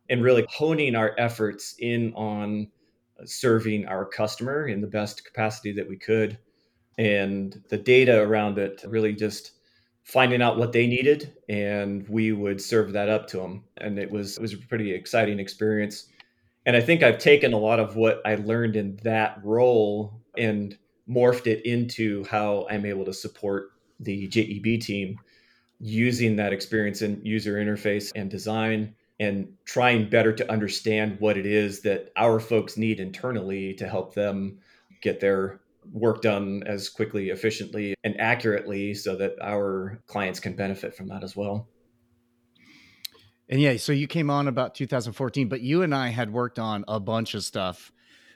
[0.10, 2.67] and really honing our efforts in on
[3.26, 6.38] serving our customer in the best capacity that we could.
[6.97, 9.54] And the data around it really just
[10.04, 14.10] finding out what they needed and we would serve that up to them and it
[14.10, 16.08] was it was a pretty exciting experience.
[16.65, 20.78] And I think I've taken a lot of what I learned in that role and
[21.10, 25.20] morphed it into how I'm able to support the JEB team
[25.80, 31.46] using that experience in user interface and design and trying better to understand what it
[31.46, 34.60] is that our folks need internally to help them
[35.02, 35.60] get their
[35.91, 41.24] work done as quickly, efficiently, and accurately so that our clients can benefit from that
[41.24, 41.67] as well.
[43.50, 46.84] And yeah, so you came on about 2014, but you and I had worked on
[46.88, 47.91] a bunch of stuff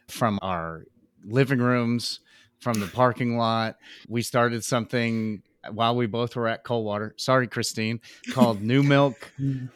[0.08, 0.86] from our
[1.26, 2.22] living rooms,
[2.62, 3.76] from the parking lot.
[4.08, 7.14] We started something while we both were at Coldwater.
[7.18, 8.00] Sorry, Christine,
[8.32, 9.32] called New Milk.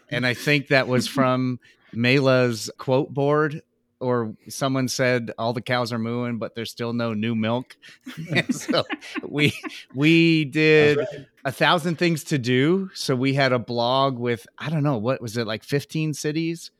[0.10, 1.60] and I think that was from
[1.94, 3.62] Mela's quote board
[4.00, 7.76] or someone said all the cows are mooing, but there's still no new milk.
[8.52, 8.84] so
[9.24, 9.54] we
[9.94, 11.08] we did right.
[11.46, 12.90] a thousand things to do.
[12.94, 16.72] So we had a blog with I don't know what was it like 15 cities.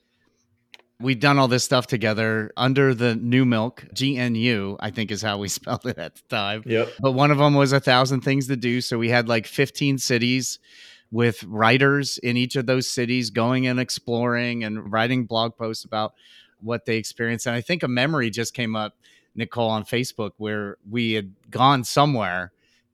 [1.02, 5.38] We'd done all this stuff together under the new milk GNU, I think is how
[5.38, 6.64] we spelled it at the time.
[6.66, 6.90] Yep.
[7.00, 8.82] But one of them was a thousand things to do.
[8.82, 10.60] So we had like 15 cities
[11.12, 16.14] with writers in each of those cities going and exploring and writing blog posts about
[16.62, 17.46] what they experienced.
[17.46, 18.96] And I think a memory just came up,
[19.36, 22.52] Nicole, on Facebook where we had gone somewhere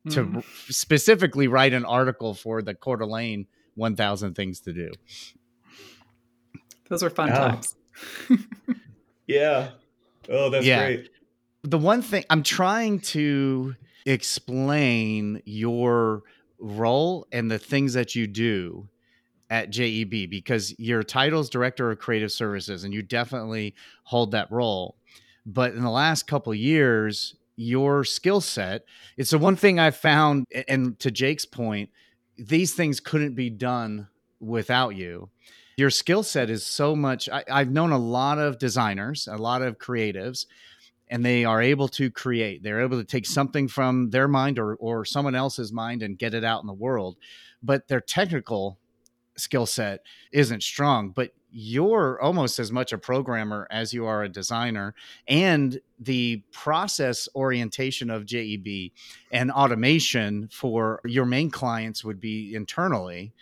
[0.10, 0.44] to mm.
[0.72, 4.92] specifically write an article for the Coeur d'Alene 1000 Things to Do.
[6.90, 7.76] Those were fun times.
[9.28, 9.72] yeah.
[10.30, 10.86] Oh, that's yeah.
[10.86, 11.10] great.
[11.64, 16.24] The one thing I'm trying to explain your
[16.60, 18.88] role and the things that you do
[19.50, 24.52] at JEB because your title is director of creative services and you definitely hold that
[24.52, 24.96] role.
[25.46, 28.86] But in the last couple years, your skill set,
[29.18, 31.90] it's the one thing I've found, and to Jake's point,
[32.38, 34.08] these things couldn't be done
[34.40, 35.30] without you.
[35.78, 37.30] Your skill set is so much.
[37.30, 40.46] I, I've known a lot of designers, a lot of creatives,
[41.10, 42.64] and they are able to create.
[42.64, 46.34] They're able to take something from their mind or, or someone else's mind and get
[46.34, 47.18] it out in the world.
[47.62, 48.80] But their technical
[49.38, 54.30] skill set isn't strong, but you're almost as much a programmer as you are a
[54.30, 54.96] designer
[55.28, 58.92] and the process orientation of JEB
[59.32, 63.34] and automation for your main clients would be internally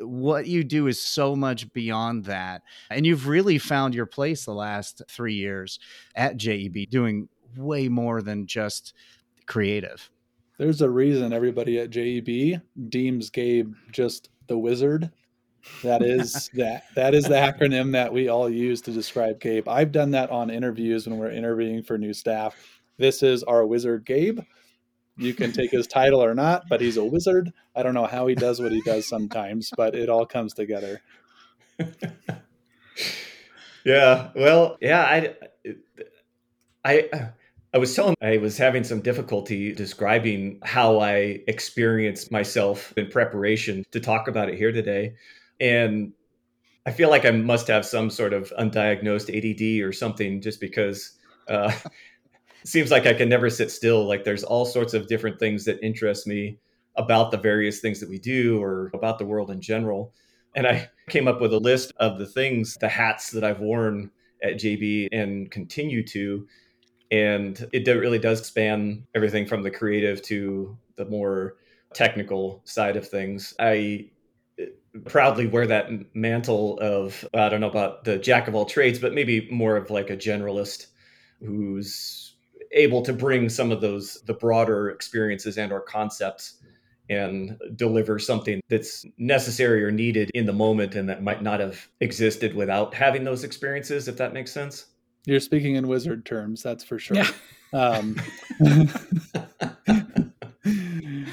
[0.00, 4.52] what you do is so much beyond that and you've really found your place the
[4.52, 5.78] last 3 years
[6.14, 8.94] at JEB doing way more than just
[9.46, 10.10] creative
[10.58, 15.10] there's a reason everybody at JEB deems Gabe just the wizard
[15.82, 19.68] that is that that is the acronym that we all use to describe Gabe.
[19.68, 22.56] I've done that on interviews when we're interviewing for new staff.
[22.96, 24.40] This is our wizard Gabe.
[25.18, 27.52] You can take his title or not, but he's a wizard.
[27.74, 31.02] I don't know how he does what he does sometimes, but it all comes together.
[33.84, 34.30] yeah.
[34.34, 35.34] Well, yeah, I
[36.84, 37.30] I
[37.74, 43.84] I was telling I was having some difficulty describing how I experienced myself in preparation
[43.90, 45.14] to talk about it here today.
[45.60, 46.12] And
[46.86, 51.18] I feel like I must have some sort of undiagnosed ADD or something just because
[51.48, 51.72] uh,
[52.64, 54.06] seems like I can never sit still.
[54.06, 56.58] Like there's all sorts of different things that interest me
[56.96, 60.12] about the various things that we do or about the world in general.
[60.54, 64.10] And I came up with a list of the things, the hats that I've worn
[64.42, 66.46] at JEB and continue to.
[67.10, 71.56] And it really does span everything from the creative to the more
[71.94, 73.54] technical side of things.
[73.58, 74.10] I
[74.60, 74.66] uh,
[75.06, 79.14] proudly wear that mantle of I don't know about the jack of all trades, but
[79.14, 80.88] maybe more of like a generalist
[81.40, 82.27] who's
[82.72, 86.54] able to bring some of those the broader experiences and or concepts
[87.10, 91.88] and deliver something that's necessary or needed in the moment and that might not have
[92.00, 94.86] existed without having those experiences if that makes sense
[95.24, 97.30] you're speaking in wizard terms that's for sure yeah.
[97.72, 98.16] um,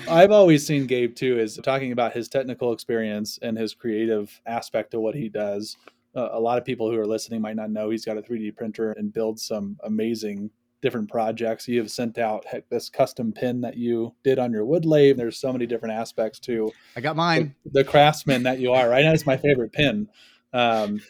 [0.08, 4.94] I've always seen Gabe too as talking about his technical experience and his creative aspect
[4.94, 5.76] of what he does.
[6.16, 8.56] Uh, a lot of people who are listening might not know he's got a 3D
[8.56, 10.50] printer and builds some amazing
[10.86, 11.68] different projects.
[11.68, 15.18] You have sent out heck, this custom pin that you did on your wood lathe.
[15.18, 16.72] There's so many different aspects to.
[16.96, 17.56] I got mine.
[17.66, 19.04] The, the craftsman that you are, right?
[19.04, 20.08] That's my favorite pin.
[20.54, 21.02] Um,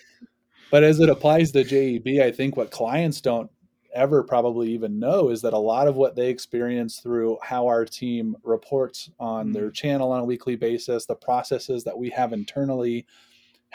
[0.72, 3.52] but as it applies to JEB, I think what clients don't
[3.94, 7.86] ever probably even know is that a lot of what they experience through how our
[7.86, 9.74] team reports on their mm-hmm.
[9.74, 13.06] channel on a weekly basis, the processes that we have internally,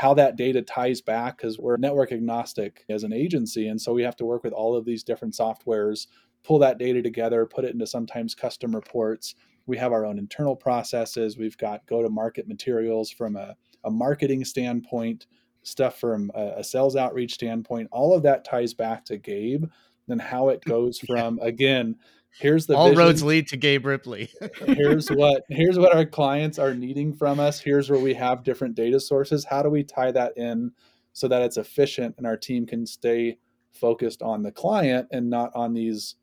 [0.01, 3.69] how that data ties back, because we're network agnostic as an agency.
[3.69, 6.07] And so we have to work with all of these different softwares,
[6.43, 9.35] pull that data together, put it into sometimes custom reports.
[9.67, 11.37] We have our own internal processes.
[11.37, 15.27] We've got go to market materials from a, a marketing standpoint
[15.65, 17.87] stuff from a, a sales outreach standpoint.
[17.93, 19.67] All of that ties back to Gabe
[20.09, 21.95] and how it goes from again.
[22.39, 22.99] Here's the all vision.
[22.99, 24.31] roads lead to Gabe Ripley.
[24.67, 27.61] here's what here's what our clients are needing from us.
[27.61, 29.45] Here's where we have different data sources.
[29.45, 30.73] How do we tie that in
[31.13, 33.39] so that it's efficient and our team can stay
[33.73, 36.17] focused on the client and not on these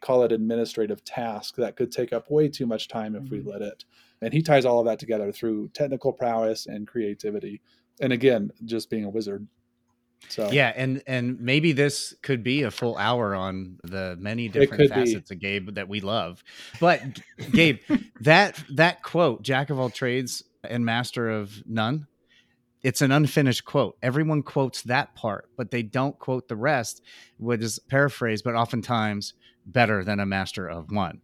[0.00, 3.50] call it administrative tasks that could take up way too much time if we mm-hmm.
[3.50, 3.84] let it.
[4.22, 7.60] And he ties all of that together through technical prowess and creativity.
[8.00, 9.46] And again, just being a wizard.
[10.28, 14.82] So Yeah, and and maybe this could be a full hour on the many different
[14.82, 15.12] could be.
[15.12, 16.42] facets of Gabe that we love.
[16.78, 17.02] But
[17.52, 17.78] Gabe,
[18.20, 22.06] that that quote, "Jack of all trades and master of none,"
[22.82, 23.96] it's an unfinished quote.
[24.02, 27.02] Everyone quotes that part, but they don't quote the rest,
[27.38, 29.34] which is paraphrased, but oftentimes
[29.66, 31.20] better than a master of one.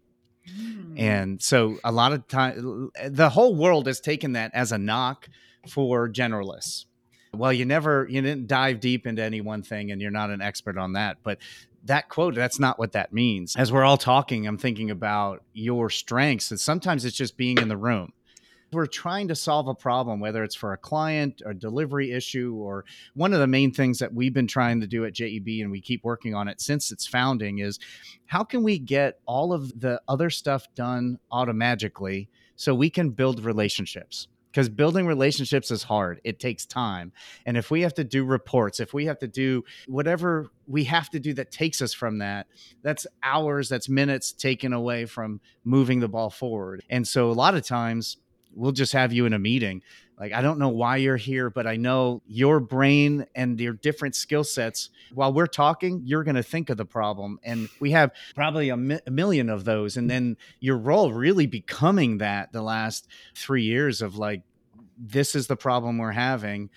[0.48, 1.00] Mm.
[1.00, 5.28] And so a lot of time, the whole world has taken that as a knock
[5.68, 6.84] for generalists.
[7.38, 10.40] Well, you never, you didn't dive deep into any one thing and you're not an
[10.40, 11.18] expert on that.
[11.22, 11.38] But
[11.86, 13.56] that quote, that's not what that means.
[13.56, 16.50] As we're all talking, I'm thinking about your strengths.
[16.50, 18.12] And sometimes it's just being in the room.
[18.72, 22.84] We're trying to solve a problem, whether it's for a client or delivery issue, or
[23.14, 25.80] one of the main things that we've been trying to do at JEB and we
[25.80, 27.78] keep working on it since its founding is
[28.26, 33.44] how can we get all of the other stuff done automatically so we can build
[33.44, 34.26] relationships?
[34.56, 36.18] Because building relationships is hard.
[36.24, 37.12] It takes time.
[37.44, 41.10] And if we have to do reports, if we have to do whatever we have
[41.10, 42.46] to do that takes us from that,
[42.80, 46.82] that's hours, that's minutes taken away from moving the ball forward.
[46.88, 48.16] And so a lot of times
[48.54, 49.82] we'll just have you in a meeting.
[50.18, 54.14] Like, I don't know why you're here, but I know your brain and your different
[54.14, 54.88] skill sets.
[55.12, 57.38] While we're talking, you're going to think of the problem.
[57.44, 59.98] And we have probably a, mi- a million of those.
[59.98, 64.40] And then your role really becoming that the last three years of like,
[64.96, 66.70] this is the problem we're having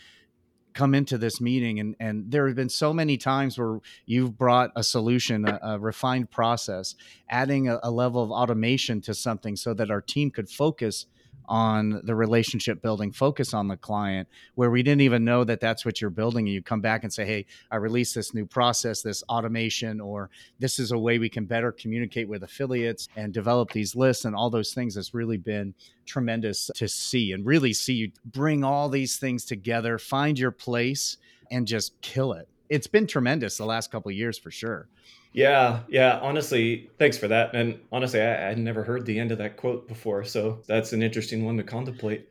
[0.74, 4.72] come into this meeting and and there have been so many times where you've brought
[4.76, 6.96] a solution a, a refined process
[7.30, 11.08] adding a, a level of automation to something so that our team could focus
[11.50, 15.84] on the relationship building focus on the client where we didn't even know that that's
[15.84, 19.02] what you're building and you come back and say hey i released this new process
[19.02, 23.72] this automation or this is a way we can better communicate with affiliates and develop
[23.72, 25.74] these lists and all those things has really been
[26.06, 31.18] tremendous to see and really see you bring all these things together find your place
[31.52, 34.88] and just kill it it's been tremendous the last couple of years for sure
[35.34, 36.20] Yeah, yeah.
[36.22, 37.54] Honestly, thanks for that.
[37.54, 41.46] And honestly, I, never heard the end of that quote before, so that's an interesting
[41.46, 42.28] one to contemplate.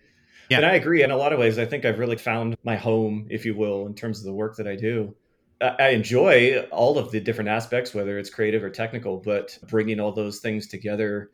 [0.49, 0.59] Yeah.
[0.59, 1.03] And I agree.
[1.03, 3.87] In a lot of ways, I think I've really found my home, if you will,
[3.87, 5.15] in terms of the work that I do.
[5.61, 10.13] I enjoy all of the different aspects, whether it's creative or technical, but bringing all
[10.13, 11.31] those things together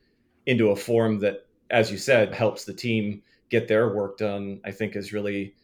[0.47, 4.71] into a form that, as you said, helps the team get their work done, I
[4.71, 5.55] think is really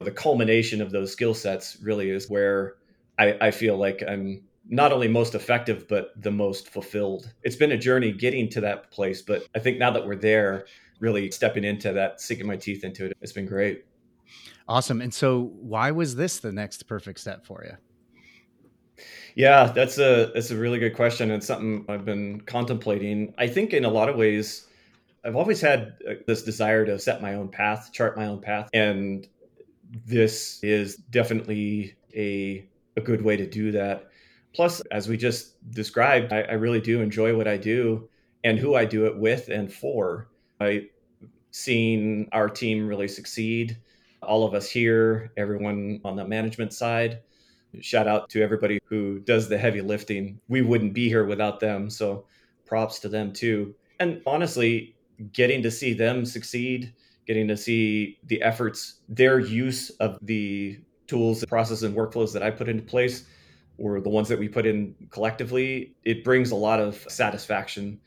[0.00, 2.76] the culmination of those skill sets, really is where
[3.20, 7.32] I, I feel like I'm not only most effective but the most fulfilled.
[7.42, 10.66] It's been a journey getting to that place but i think now that we're there
[11.00, 13.84] really stepping into that sinking my teeth into it it's been great.
[14.68, 15.00] Awesome.
[15.00, 19.04] And so why was this the next perfect step for you?
[19.34, 23.34] Yeah that's a that's a really good question It's something i've been contemplating.
[23.36, 24.66] I think in a lot of ways
[25.24, 28.70] i've always had uh, this desire to set my own path chart my own path
[28.72, 29.28] and
[30.06, 32.64] this is definitely a
[33.00, 34.10] a good way to do that
[34.54, 38.08] Plus, as we just described, I, I, really do enjoy what I do
[38.42, 40.28] and who I do it with and for.
[40.60, 40.88] I
[41.52, 43.78] seen our team really succeed.
[44.22, 47.20] All of us here, everyone on the management side.
[47.80, 50.40] Shout out to everybody who does the heavy lifting.
[50.48, 51.88] We wouldn't be here without them.
[51.88, 52.26] So
[52.66, 53.74] props to them too.
[54.00, 54.96] And honestly,
[55.32, 56.92] getting to see them succeed,
[57.26, 60.80] getting to see the efforts, their use of the
[61.10, 63.24] tools, processes, and workflows that I put into place
[63.78, 67.98] or the ones that we put in collectively, it brings a lot of satisfaction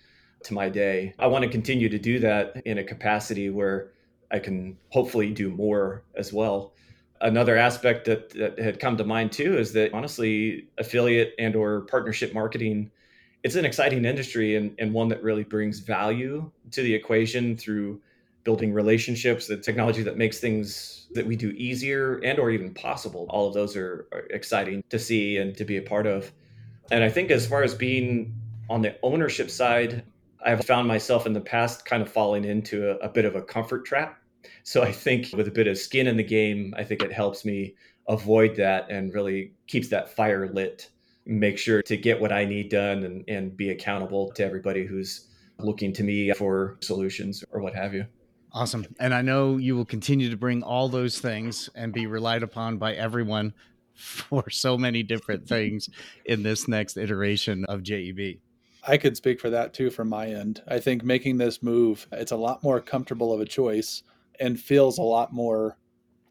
[0.44, 1.14] to my day.
[1.20, 3.92] I want to continue to do that in a capacity where
[4.32, 6.74] I can hopefully do more as well.
[7.22, 11.82] Another aspect that, that had come to mind too is that honestly, affiliate and or
[11.82, 12.92] partnership marketing,
[13.44, 18.00] it's an exciting industry and, and one that really brings value to the equation through
[18.44, 23.26] building relationships, the technology that makes things that we do easier and or even possible.
[23.30, 26.32] All of those are, are, exciting to see and to be a part of.
[26.92, 28.34] And I think as far as being
[28.70, 30.04] on the ownership side,
[30.46, 33.42] I've found myself in the past kind of falling into a, a bit of a
[33.42, 34.20] comfort trap.
[34.64, 37.46] So I think with a bit of skin in the game, I think it helps
[37.46, 37.76] me
[38.10, 40.90] avoid that and really keeps that fire lit.
[41.26, 45.30] Make sure to get what I need done and, and be accountable to everybody who's
[45.60, 48.06] looking to me for solutions or what have you.
[48.54, 48.86] Awesome.
[49.00, 52.78] And I know you will continue to bring all those things and be relied upon
[52.78, 53.54] by everyone
[53.96, 55.90] for so many different things
[56.26, 58.40] in this next iteration of JEB.
[58.86, 60.62] I could speak for that too from my end.
[60.68, 64.04] I think making this move, it's a lot more comfortable of a choice
[64.40, 65.78] and feels a lot more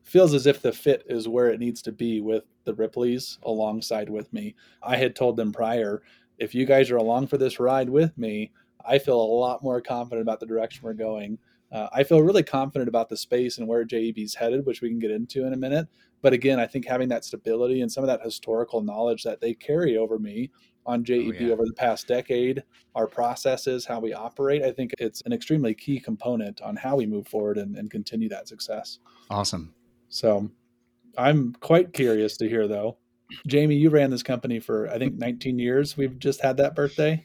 [0.02, 4.08] feels as if the fit is where it needs to be with the Ripleys alongside
[4.08, 4.54] with me.
[4.82, 6.02] I had told them prior,
[6.38, 8.52] if you guys are along for this ride with me,
[8.84, 11.38] I feel a lot more confident about the direction we're going.
[11.72, 14.98] Uh, I feel really confident about the space and where JEB's headed, which we can
[14.98, 15.88] get into in a minute.
[16.20, 19.54] But again, I think having that stability and some of that historical knowledge that they
[19.54, 20.50] carry over me
[20.84, 21.52] on JEB oh, yeah.
[21.52, 22.62] over the past decade,
[22.94, 27.06] our processes, how we operate, I think it's an extremely key component on how we
[27.06, 28.98] move forward and, and continue that success.
[29.30, 29.74] Awesome.
[30.08, 30.50] So
[31.16, 32.98] I'm quite curious to hear though.
[33.46, 35.96] Jamie, you ran this company for I think 19 years.
[35.96, 37.24] We've just had that birthday.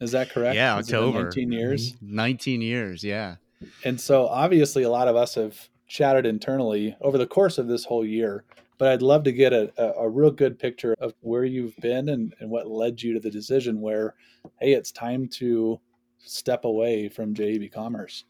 [0.00, 0.56] Is that correct?
[0.56, 1.24] Yeah, October.
[1.24, 1.96] 19 years.
[2.00, 3.36] 19 years, yeah.
[3.84, 7.84] And so obviously a lot of us have chatted internally over the course of this
[7.84, 8.44] whole year,
[8.78, 12.08] but I'd love to get a, a, a real good picture of where you've been
[12.08, 14.14] and, and what led you to the decision where,
[14.60, 15.80] hey, it's time to
[16.18, 18.24] step away from JEB Commerce.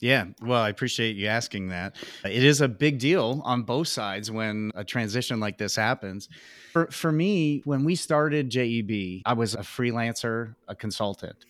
[0.00, 1.96] Yeah, well, I appreciate you asking that.
[2.24, 6.30] It is a big deal on both sides when a transition like this happens.
[6.72, 11.44] For for me, when we started JEB, I was a freelancer, a consultant.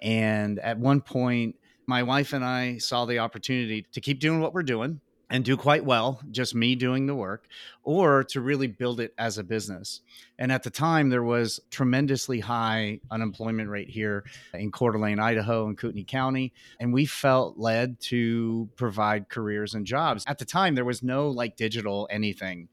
[0.00, 1.56] And at one point,
[1.86, 5.00] my wife and I saw the opportunity to keep doing what we're doing
[5.30, 7.46] and do quite well, just me doing the work,
[7.84, 10.00] or to really build it as a business.
[10.38, 15.68] And at the time, there was tremendously high unemployment rate here in Coeur d'Alene, Idaho,
[15.68, 16.52] and Kootenai County.
[16.80, 20.24] And we felt led to provide careers and jobs.
[20.26, 22.68] At the time, there was no like digital anything.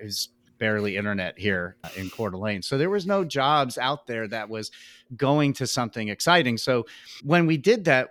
[0.00, 2.62] It was barely internet here uh, in Coeur d'Alene.
[2.62, 4.70] So there was no jobs out there that was
[5.16, 6.58] going to something exciting.
[6.58, 6.86] So
[7.24, 8.10] when we did that,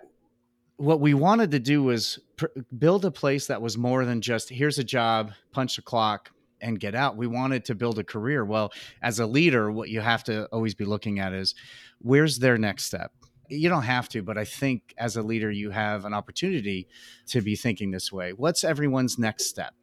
[0.80, 2.46] what we wanted to do was pr-
[2.78, 6.30] build a place that was more than just here's a job, punch the clock,
[6.62, 7.18] and get out.
[7.18, 8.46] We wanted to build a career.
[8.46, 8.72] Well,
[9.02, 11.54] as a leader, what you have to always be looking at is
[11.98, 13.12] where's their next step?
[13.50, 16.88] You don't have to, but I think as a leader, you have an opportunity
[17.26, 18.32] to be thinking this way.
[18.32, 19.74] What's everyone's next step?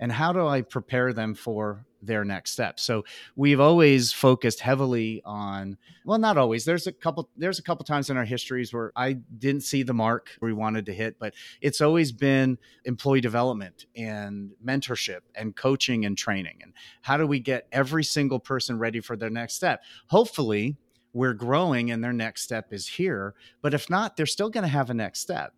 [0.00, 2.78] And how do I prepare them for their next step.
[2.78, 3.04] So
[3.36, 8.10] we've always focused heavily on well not always there's a couple there's a couple times
[8.10, 11.80] in our histories where I didn't see the mark we wanted to hit but it's
[11.80, 16.72] always been employee development and mentorship and coaching and training and
[17.02, 19.82] how do we get every single person ready for their next step.
[20.08, 20.76] Hopefully
[21.12, 24.68] we're growing and their next step is here but if not they're still going to
[24.68, 25.54] have a next step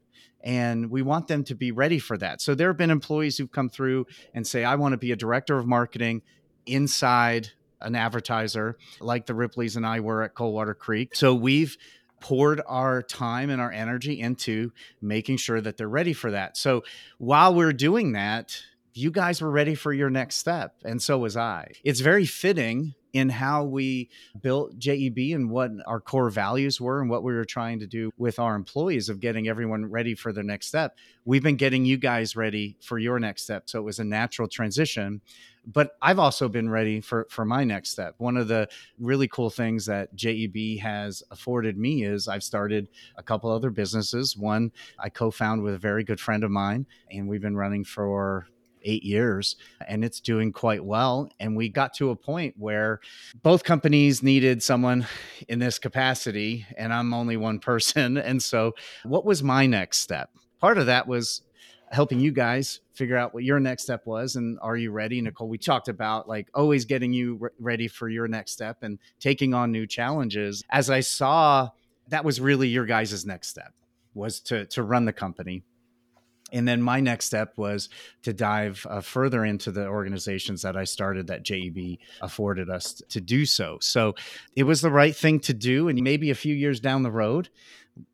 [0.47, 2.41] and we want them to be ready for that.
[2.41, 5.17] So there have been employees who've come through and say, I want to be a
[5.17, 6.23] director of marketing
[6.67, 11.17] inside an advertiser like the Ripleys and I were at Coldwater Creek.
[11.17, 11.77] So we've
[12.21, 14.73] poured our time and our energy into
[15.03, 16.57] making sure that they're ready for that.
[16.57, 16.85] So
[17.19, 18.63] while we're doing that,
[18.97, 21.73] you guys were ready for your next step, and so was I.
[21.85, 24.11] It's very fitting in how we
[24.43, 28.11] built JEB and what our core values were and what we were trying to do
[28.19, 30.99] with our employees of getting everyone ready for their next step.
[31.25, 33.71] We've been getting you guys ready for your next step.
[33.71, 35.23] So it was a natural transition.
[35.67, 38.15] But I've also been ready for, for my next step.
[38.19, 38.69] One of the
[38.99, 42.87] really cool things that JEB has afforded me is I've started
[43.17, 44.37] a couple other businesses.
[44.37, 47.83] One I co found with a very good friend of mine, and we've been running
[47.83, 48.47] for
[48.87, 49.57] eight years
[49.87, 51.29] and it's doing quite well.
[51.39, 53.01] And we got to a point where
[53.43, 55.07] both companies needed someone
[55.49, 58.17] in this capacity, and I'm only one person.
[58.17, 58.75] And so,
[59.05, 60.31] what was my next step?
[60.61, 61.43] Part of that was
[61.93, 65.49] helping you guys figure out what your next step was and are you ready nicole
[65.49, 69.55] we talked about like always getting you re- ready for your next step and taking
[69.55, 71.69] on new challenges as i saw
[72.09, 73.73] that was really your guys' next step
[74.15, 75.63] was to to run the company
[76.53, 77.89] and then my next step was
[78.23, 83.21] to dive uh, further into the organizations that I started that JEB afforded us to
[83.21, 83.79] do so.
[83.81, 84.15] So
[84.55, 85.89] it was the right thing to do.
[85.89, 87.49] And maybe a few years down the road,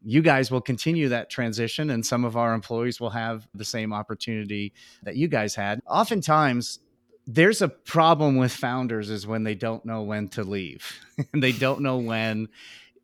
[0.03, 3.93] you guys will continue that transition and some of our employees will have the same
[3.93, 4.72] opportunity
[5.03, 5.80] that you guys had.
[5.87, 6.78] Oftentimes,
[7.26, 10.99] there's a problem with founders is when they don't know when to leave
[11.33, 12.49] and they don't know when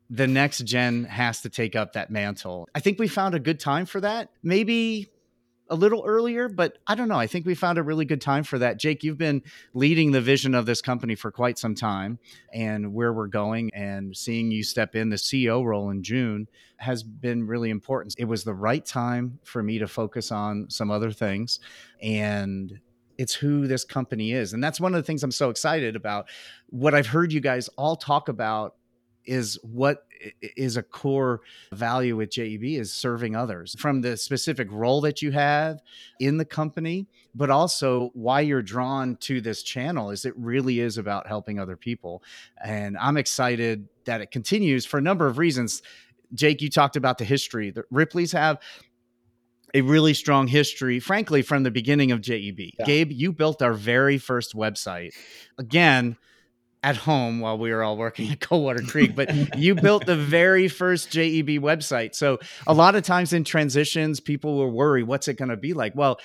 [0.09, 2.67] the next gen has to take up that mantle.
[2.73, 4.29] I think we found a good time for that.
[4.41, 5.09] Maybe
[5.69, 7.19] a little earlier, but I don't know.
[7.19, 8.77] I think we found a really good time for that.
[8.77, 9.43] Jake, you've been
[9.73, 12.19] leading the vision of this company for quite some time
[12.53, 16.47] and where we're going and seeing you step in the CEO role in June
[16.77, 18.15] has been really important.
[18.17, 21.59] It was the right time for me to focus on some other things
[22.01, 22.79] and
[23.17, 24.53] it's who this company is.
[24.53, 26.29] And that's one of the things I'm so excited about.
[26.67, 28.75] What I've heard you guys all talk about
[29.25, 30.05] is what
[30.41, 31.41] is a core
[31.71, 35.81] value with JEB is serving others from the specific role that you have
[36.19, 40.97] in the company, but also why you're drawn to this channel is it really is
[40.97, 42.23] about helping other people.
[42.63, 45.81] And I'm excited that it continues for a number of reasons.
[46.33, 47.71] Jake, you talked about the history.
[47.71, 48.59] The Ripley's have
[49.73, 52.71] a really strong history, frankly, from the beginning of JEB.
[52.79, 52.85] Yeah.
[52.85, 55.11] Gabe, you built our very first website.
[55.57, 56.17] Again,
[56.83, 60.67] at home while we were all working at Coldwater Creek, but you built the very
[60.67, 62.15] first JEB website.
[62.15, 65.73] So a lot of times in transitions, people will worry, what's it going to be
[65.73, 65.93] like?
[65.95, 66.19] Well,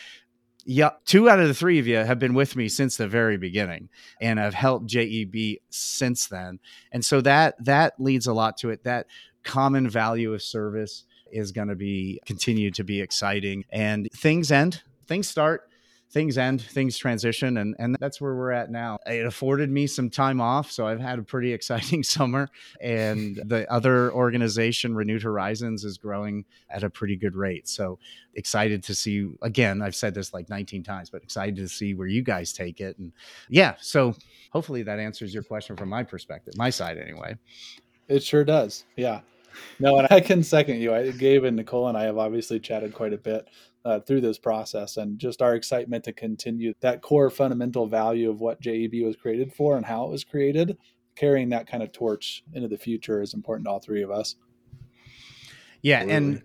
[0.64, 3.36] yeah, two out of the three of you have been with me since the very
[3.36, 3.88] beginning
[4.20, 6.58] and have helped JEB since then.
[6.90, 8.84] And so that that leads a lot to it.
[8.84, 9.06] That
[9.42, 14.82] common value of service is going to be continue to be exciting and things end,
[15.06, 15.68] things start
[16.14, 18.98] things end, things transition, and and that's where we're at now.
[19.04, 22.48] It afforded me some time off, so I've had a pretty exciting summer.
[22.80, 27.68] And the other organization, Renewed Horizons, is growing at a pretty good rate.
[27.68, 27.98] So
[28.34, 29.28] excited to see.
[29.42, 32.80] Again, I've said this like 19 times, but excited to see where you guys take
[32.80, 32.96] it.
[32.98, 33.12] And
[33.50, 34.14] yeah, so
[34.50, 37.36] hopefully that answers your question from my perspective, my side anyway.
[38.08, 38.84] It sure does.
[38.96, 39.20] Yeah.
[39.78, 40.94] No, and I can second you.
[40.94, 43.48] I, Gabe and Nicole and I have obviously chatted quite a bit
[43.84, 48.40] uh, through this process and just our excitement to continue that core fundamental value of
[48.40, 50.78] what JEB was created for and how it was created.
[51.16, 54.36] Carrying that kind of torch into the future is important to all three of us.
[55.82, 55.98] Yeah.
[55.98, 56.16] Absolutely.
[56.16, 56.42] And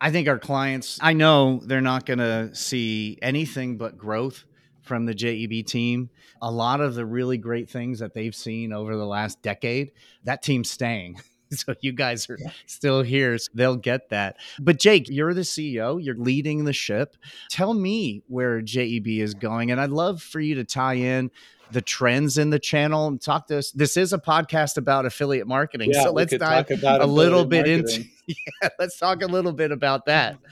[0.00, 4.44] I think our clients, I know they're not going to see anything but growth
[4.82, 6.10] from the JEB team.
[6.42, 9.92] A lot of the really great things that they've seen over the last decade,
[10.24, 11.20] that team's staying.
[11.52, 13.36] so you guys are still here.
[13.38, 14.36] So they'll get that.
[14.58, 17.16] But Jake, you're the CEO, you're leading the ship.
[17.50, 19.70] Tell me where JEB is going.
[19.70, 21.30] And I'd love for you to tie in
[21.72, 23.70] the trends in the channel and talk to us.
[23.70, 25.90] This is a podcast about affiliate marketing.
[25.92, 28.04] Yeah, so let's dive a little bit marketing.
[28.06, 28.10] into
[28.62, 30.38] yeah, let's talk a little bit about that.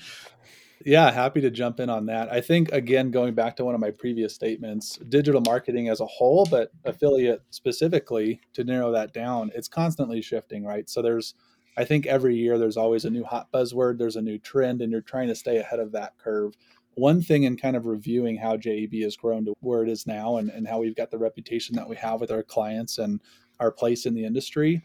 [0.85, 2.33] Yeah, happy to jump in on that.
[2.33, 6.07] I think, again, going back to one of my previous statements, digital marketing as a
[6.07, 10.89] whole, but affiliate specifically, to narrow that down, it's constantly shifting, right?
[10.89, 11.35] So there's,
[11.77, 14.93] I think every year there's always a new hot buzzword, there's a new trend, and
[14.93, 16.55] you're trying to stay ahead of that curve.
[16.95, 20.37] One thing in kind of reviewing how JEB has grown to where it is now
[20.37, 23.21] and, and how we've got the reputation that we have with our clients and
[23.61, 24.83] our place in the industry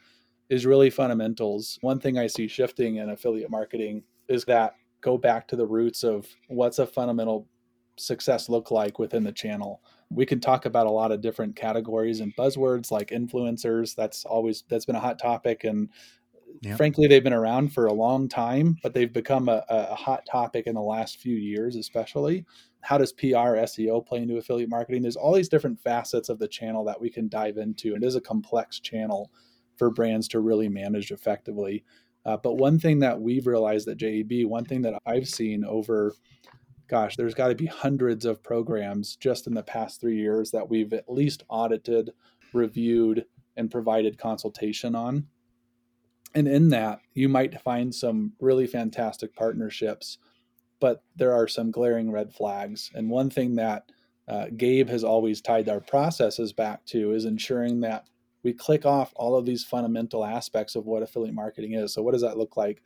[0.50, 1.78] is really fundamentals.
[1.82, 6.04] One thing I see shifting in affiliate marketing is that go back to the roots
[6.04, 7.47] of what's a fundamental
[7.97, 9.82] success look like within the channel.
[10.10, 13.95] We can talk about a lot of different categories and buzzwords like influencers.
[13.95, 15.89] That's always that's been a hot topic and
[16.62, 16.78] yep.
[16.78, 20.66] frankly they've been around for a long time, but they've become a, a hot topic
[20.66, 22.45] in the last few years especially.
[22.82, 25.04] How does PR, SEO play into affiliate marketing?
[25.04, 27.93] There's all these different facets of the channel that we can dive into.
[27.93, 29.32] And it is a complex channel
[29.78, 31.84] for brands to really manage effectively.
[32.26, 36.13] Uh, but one thing that we've realized at JEB, one thing that I've seen over,
[36.88, 40.69] gosh, there's got to be hundreds of programs just in the past three years that
[40.69, 42.11] we've at least audited,
[42.53, 43.26] reviewed,
[43.57, 45.28] and provided consultation on.
[46.36, 50.17] And in that, you might find some really fantastic partnerships,
[50.80, 52.89] but there are some glaring red flags.
[52.95, 53.91] And one thing that
[54.28, 58.07] uh, Gabe has always tied our processes back to is ensuring that
[58.44, 61.94] we click off all of these fundamental aspects of what affiliate marketing is.
[61.94, 62.84] So, what does that look like?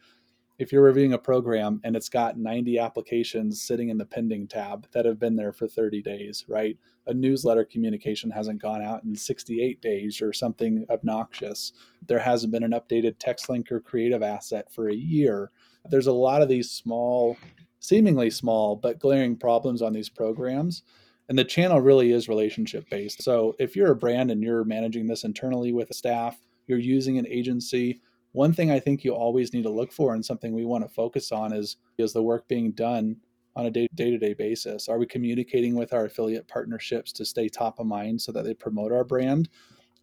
[0.59, 4.87] If you're reviewing a program and it's got 90 applications sitting in the pending tab
[4.91, 6.75] that have been there for 30 days, right?
[7.05, 11.73] A newsletter communication hasn't gone out in 68 days or something obnoxious.
[12.07, 15.51] There hasn't been an updated text link or creative asset for a year.
[15.91, 17.37] There's a lot of these small,
[17.79, 20.81] seemingly small, but glaring problems on these programs
[21.29, 23.21] and the channel really is relationship based.
[23.23, 27.17] So if you're a brand and you're managing this internally with a staff, you're using
[27.17, 28.01] an agency,
[28.31, 30.93] one thing I think you always need to look for and something we want to
[30.93, 33.17] focus on is is the work being done
[33.55, 34.87] on a day to day basis?
[34.87, 38.53] Are we communicating with our affiliate partnerships to stay top of mind so that they
[38.53, 39.49] promote our brand?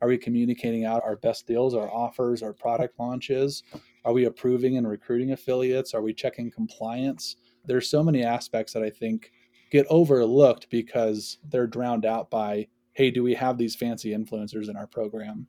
[0.03, 3.63] Are we communicating out our best deals, our offers, our product launches?
[4.05, 5.95] Are we approving and recruiting affiliates?
[5.95, 7.37] Are we checking compliance?
[7.65, 9.31] There's so many aspects that I think
[9.75, 14.77] get overlooked because they're drowned out by, hey, do we have these fancy influencers in
[14.77, 15.49] our program?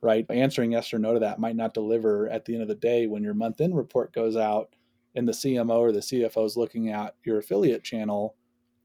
[0.00, 0.24] Right?
[0.30, 3.06] Answering yes or no to that might not deliver at the end of the day
[3.06, 4.74] when your month end report goes out
[5.14, 8.34] and the CMO or the CFO is looking at your affiliate channel.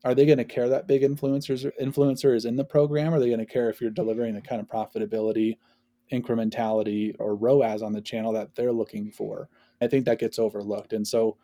[0.04, 3.14] Are they going to care that big influencers influencer is in the program?
[3.14, 5.58] Are they going to care if you're delivering the kind of profitability,
[6.12, 9.48] incrementality, or ROAS on the channel that they're looking for?
[9.80, 10.92] I think that gets overlooked.
[10.92, 11.38] And so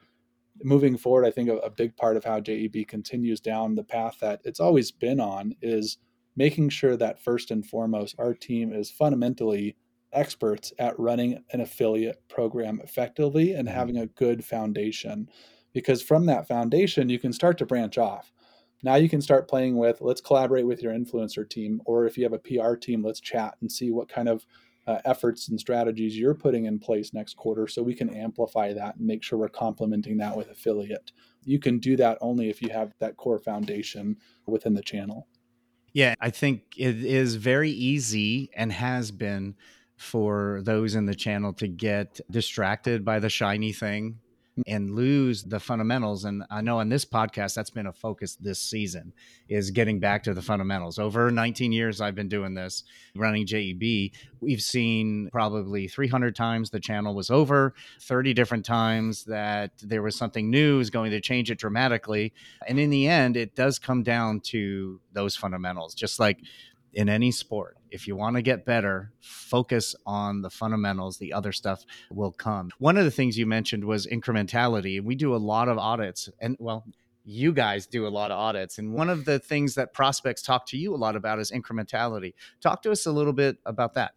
[0.63, 4.17] moving forward, I think a, a, big part of how JEB continues down the path
[4.21, 5.97] that it's always been on is
[6.35, 9.75] making sure that first and foremost, our team is fundamentally
[10.13, 13.77] experts at running an affiliate program effectively and Mm-hmm.
[13.77, 15.29] having a good foundation.
[15.73, 18.31] Because from that foundation, you can start to branch off.
[18.83, 21.81] Now you can start playing with, let's collaborate with your influencer team.
[21.85, 24.45] Or if you have a PR team, let's chat and see what kind of
[24.87, 28.95] uh, efforts and strategies you're putting in place next quarter so we can amplify that
[28.95, 31.11] and make sure we're complementing that with affiliate.
[31.43, 35.27] You can do that only if you have that core foundation within the channel.
[35.93, 39.55] Yeah, I think it is very easy and has been
[39.97, 44.19] for those in the channel to get distracted by the shiny thing
[44.65, 48.59] and lose the fundamentals and i know on this podcast that's been a focus this
[48.59, 49.13] season
[49.49, 50.99] is getting back to the fundamentals.
[50.99, 52.83] Over 19 years i've been doing this
[53.15, 53.83] running jeb
[54.41, 60.15] we've seen probably 300 times the channel was over 30 different times that there was
[60.15, 62.33] something new is going to change it dramatically
[62.67, 65.93] and in the end it does come down to those fundamentals.
[65.93, 66.39] Just like
[66.97, 67.77] in any sport.
[67.91, 71.19] If you want to get better, focus on the fundamentals.
[71.19, 72.71] The other stuff will come.
[72.79, 75.01] One of the things you mentioned was incrementality.
[75.01, 76.85] We do a lot of audits, and well,
[77.23, 78.79] you guys do a lot of audits.
[78.79, 82.33] And one of the things that prospects talk to you a lot about is incrementality.
[82.61, 84.13] Talk to us a little bit about that.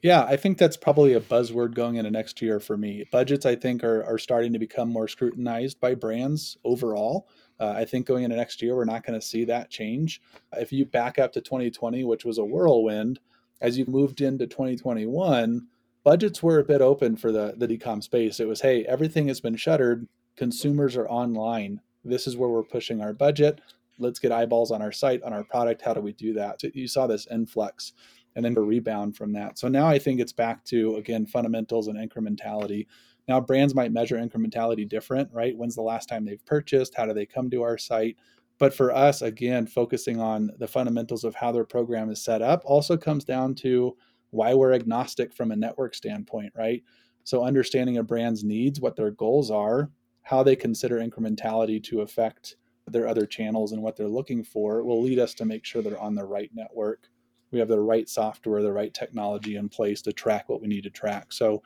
[0.00, 3.04] Yeah, I think that's probably a buzzword going into next year for me.
[3.12, 7.28] Budgets, I think, are, are starting to become more scrutinized by brands overall.
[7.58, 10.20] Uh, I think going into next year, we're not going to see that change.
[10.52, 13.18] If you back up to 2020, which was a whirlwind,
[13.60, 15.66] as you moved into 2021,
[16.04, 18.40] budgets were a bit open for the, the decom space.
[18.40, 20.06] It was, hey, everything has been shuttered.
[20.36, 21.80] Consumers are online.
[22.04, 23.60] This is where we're pushing our budget.
[23.98, 25.80] Let's get eyeballs on our site, on our product.
[25.80, 26.60] How do we do that?
[26.60, 27.94] So you saw this influx
[28.36, 29.58] and then a rebound from that.
[29.58, 32.86] So now I think it's back to, again, fundamentals and incrementality.
[33.28, 35.56] Now, brands might measure incrementality different, right?
[35.56, 36.94] When's the last time they've purchased?
[36.94, 38.16] How do they come to our site?
[38.58, 42.62] But for us, again, focusing on the fundamentals of how their program is set up
[42.64, 43.96] also comes down to
[44.30, 46.82] why we're agnostic from a network standpoint, right?
[47.24, 49.90] So, understanding a brand's needs, what their goals are,
[50.22, 52.56] how they consider incrementality to affect
[52.86, 56.00] their other channels and what they're looking for will lead us to make sure they're
[56.00, 57.08] on the right network.
[57.50, 60.84] We have the right software, the right technology in place to track what we need
[60.84, 61.32] to track.
[61.32, 61.62] So,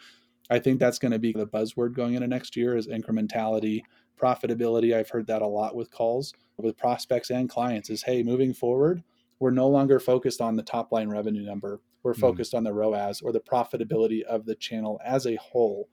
[0.51, 3.83] I think that's going to be the buzzword going into next year is incrementality,
[4.21, 4.95] profitability.
[4.95, 9.03] I've heard that a lot with calls with prospects and clients is hey, moving forward,
[9.39, 11.81] we're no longer focused on the top line revenue number.
[12.03, 12.21] We're Mhm.
[12.21, 15.89] focused on the ROAS or the profitability of the channel as a whole.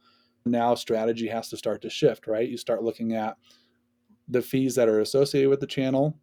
[0.45, 2.49] Now strategy has to start to shift, right?
[2.49, 3.37] You start looking at
[4.27, 6.19] the fees that are associated with the channel,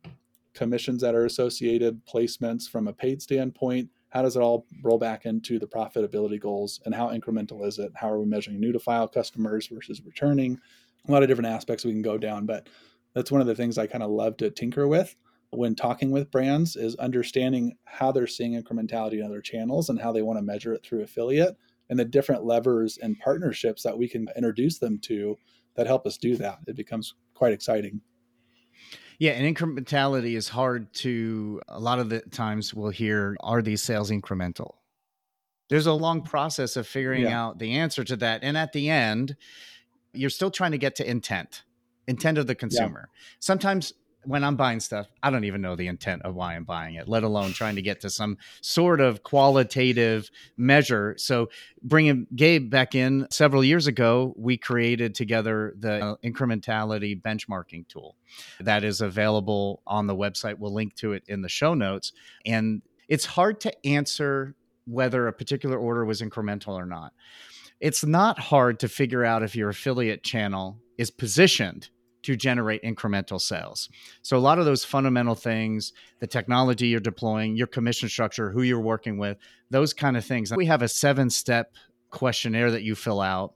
[0.52, 5.26] commissions that are associated, placements from a paid standpoint, how does it all roll back
[5.26, 7.92] into the profitability goals and how incremental is it?
[7.94, 10.58] How are we measuring new to file customers versus returning?
[11.06, 12.68] A lot of different aspects we can go down but
[13.12, 15.14] that's one of the things i kind of love to tinker with
[15.50, 20.12] when talking with brands is understanding how they're seeing incrementality in other channels and how
[20.12, 21.56] they want to measure it through affiliate
[21.90, 25.36] and the different levers and partnerships that we can introduce them to
[25.76, 26.58] that help us do that.
[26.66, 28.00] It becomes quite exciting
[29.18, 33.82] Yeah, and incrementality is hard to a lot of the times we'll hear are these
[33.82, 34.74] sales incremental?
[35.68, 37.40] There's a long process of figuring Yeah.
[37.40, 38.42] out the answer to that.
[38.42, 39.36] And at the end,
[40.12, 41.62] you're still trying to get to intent,
[42.06, 43.08] intent of the consumer.
[43.40, 43.92] Sometimes
[44.26, 47.08] when I'm buying stuff, I don't even know the intent of why I'm buying it,
[47.08, 51.14] let alone trying to get to some sort of qualitative measure.
[51.18, 51.50] So,
[51.82, 58.16] bringing Gabe back in several years ago, we created together the uh, incrementality benchmarking tool
[58.60, 60.58] that is available on the website.
[60.58, 62.12] We'll link to it in the show notes.
[62.44, 64.54] And it's hard to answer
[64.86, 67.12] whether a particular order was incremental or not.
[67.80, 71.88] It's not hard to figure out if your affiliate channel is positioned
[72.24, 73.88] to generate incremental sales.
[74.22, 78.62] So, a lot of those fundamental things, the technology you're deploying, your commission structure, who
[78.62, 79.38] you're working with,
[79.70, 80.52] those kind of things.
[80.54, 81.74] We have a seven step
[82.10, 83.54] questionnaire that you fill out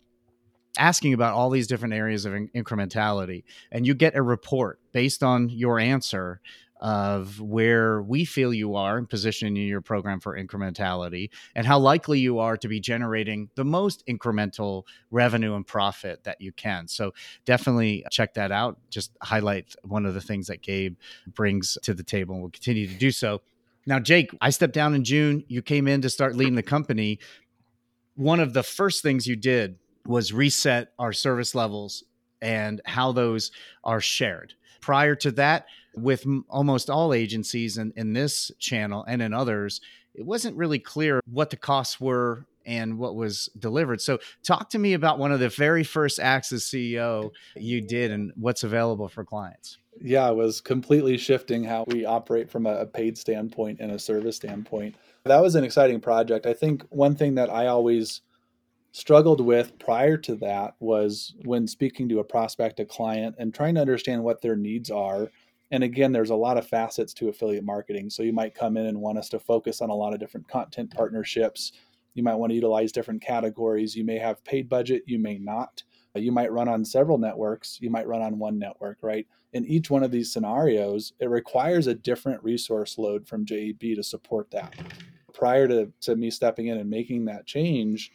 [0.77, 3.43] asking about all these different areas of in- incrementality
[3.73, 6.41] and you get a report based on your answer
[6.81, 12.21] of where we feel you are in positioning your program for incrementality and how likely
[12.21, 16.87] you are to be generating the most incremental revenue and profit that you can.
[16.87, 17.13] So
[17.45, 18.79] definitely check that out.
[18.91, 22.87] Just highlight one of the things that Gabe brings to the table and will continue
[22.87, 23.43] to do so.
[23.87, 25.45] Now, Jake, I stepped down in June.
[25.49, 27.19] You came in to start leading the company.
[28.15, 32.05] One of the first things you did was reset our service levels
[32.41, 33.51] and how those
[33.85, 34.55] are shared.
[34.81, 35.67] Prior to that,
[36.03, 39.81] with almost all agencies in, in this channel and in others,
[40.15, 44.01] it wasn't really clear what the costs were and what was delivered.
[44.01, 48.11] So, talk to me about one of the very first acts as CEO you did
[48.11, 49.79] and what's available for clients.
[50.01, 53.99] yeah, it was completely shifting how we operate from a, a paid standpoint and a
[53.99, 54.95] service standpoint.
[55.25, 56.47] That was an exciting project.
[56.47, 58.21] I think one thing that I always
[58.93, 63.75] struggled with prior to that was when speaking to a prospect, a client, and trying
[63.75, 65.31] to understand what their needs are.
[65.71, 68.11] And again, there's a lot of facets to affiliate marketing.
[68.11, 70.49] So you might come in and want us to focus on a lot of different
[70.49, 71.73] content partnerships.
[72.15, 73.95] You might want to utilize different categories.
[73.95, 75.83] You may have paid budget, you may not.
[76.17, 79.27] Uh, you might run on several networks, you might run on one network, right?
[79.53, 84.03] In each one of these scenarios, it requires a different resource load from JEB to
[84.03, 84.75] support that.
[85.35, 88.11] Prior to, to me stepping in and making that change,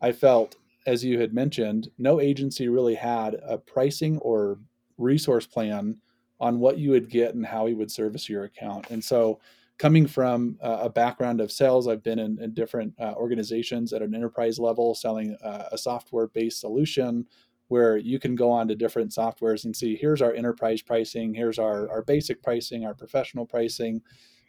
[0.00, 4.58] I felt, as you had mentioned, no agency really had a pricing or
[4.98, 5.96] resource plan
[6.40, 8.90] on what you would get and how you would service your account.
[8.90, 9.40] And so,
[9.78, 14.14] coming from a background of sales, I've been in, in different uh, organizations at an
[14.14, 17.26] enterprise level selling uh, a software based solution
[17.68, 21.58] where you can go on to different softwares and see here's our enterprise pricing, here's
[21.58, 24.02] our, our basic pricing, our professional pricing,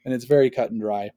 [0.03, 1.09] and it's very cut and dry.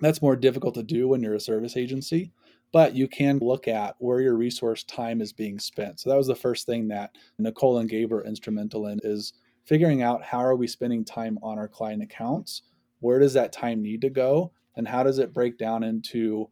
[0.00, 2.32] That's more difficult to do when you're a service agency
[2.72, 6.00] but you can look at where your resource time is being spent.
[6.00, 9.32] So that was the first thing that Nicole and Gabe are instrumental in is
[9.70, 12.62] figuring out how are we spending time on our client accounts?
[12.98, 14.50] Where does that time need to go?
[14.74, 16.50] And how does it break down into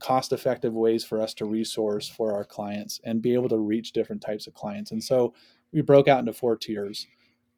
[0.00, 3.92] cost effective ways for us to resource for our clients and be able to reach
[3.92, 4.90] different types of clients?
[4.90, 5.34] And so
[5.72, 7.06] we broke out into four tiers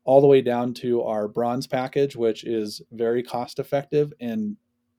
[0.05, 4.55] all the way down to our bronze package, which is very cost effective and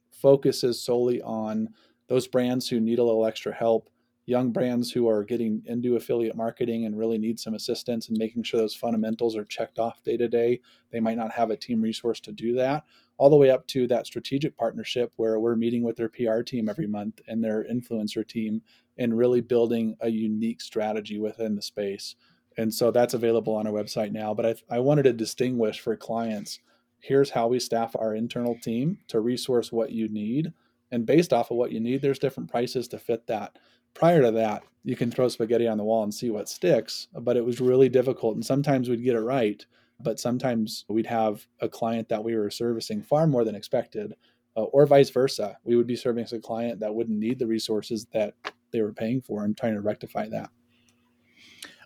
[0.09, 1.69] focuses solely on
[2.07, 3.91] those brands who need a little extra help,
[4.26, 8.43] young brands who are getting into affiliate marketing and really need some assistance and making
[8.43, 10.59] sure those fundamentals are checked off day to day.
[10.91, 12.86] They might not have a team resource to do that,
[13.17, 16.69] all the way up to that strategic partnership where we're meeting with their PR team
[16.69, 18.61] every month and their influencer team
[18.97, 22.15] and really building a unique strategy within the space.
[22.57, 24.34] And so that's available on our website now.
[24.34, 26.59] But I, I wanted to distinguish for clients
[26.99, 30.51] here's how we staff our internal team to resource what you need
[30.91, 33.57] and based off of what you need, there's different prices to fit that.
[33.95, 37.37] Prior to that, you can throw spaghetti on the wall and see what sticks, but
[37.37, 38.35] it was really difficult.
[38.35, 39.65] And sometimes we'd get it right,
[39.99, 44.13] but sometimes we'd have a client that we were servicing far more than expected,
[44.55, 45.57] uh, or vice versa.
[45.63, 48.35] We would be serving a client that wouldn't need the resources that
[48.71, 50.49] they were paying for and trying to rectify that.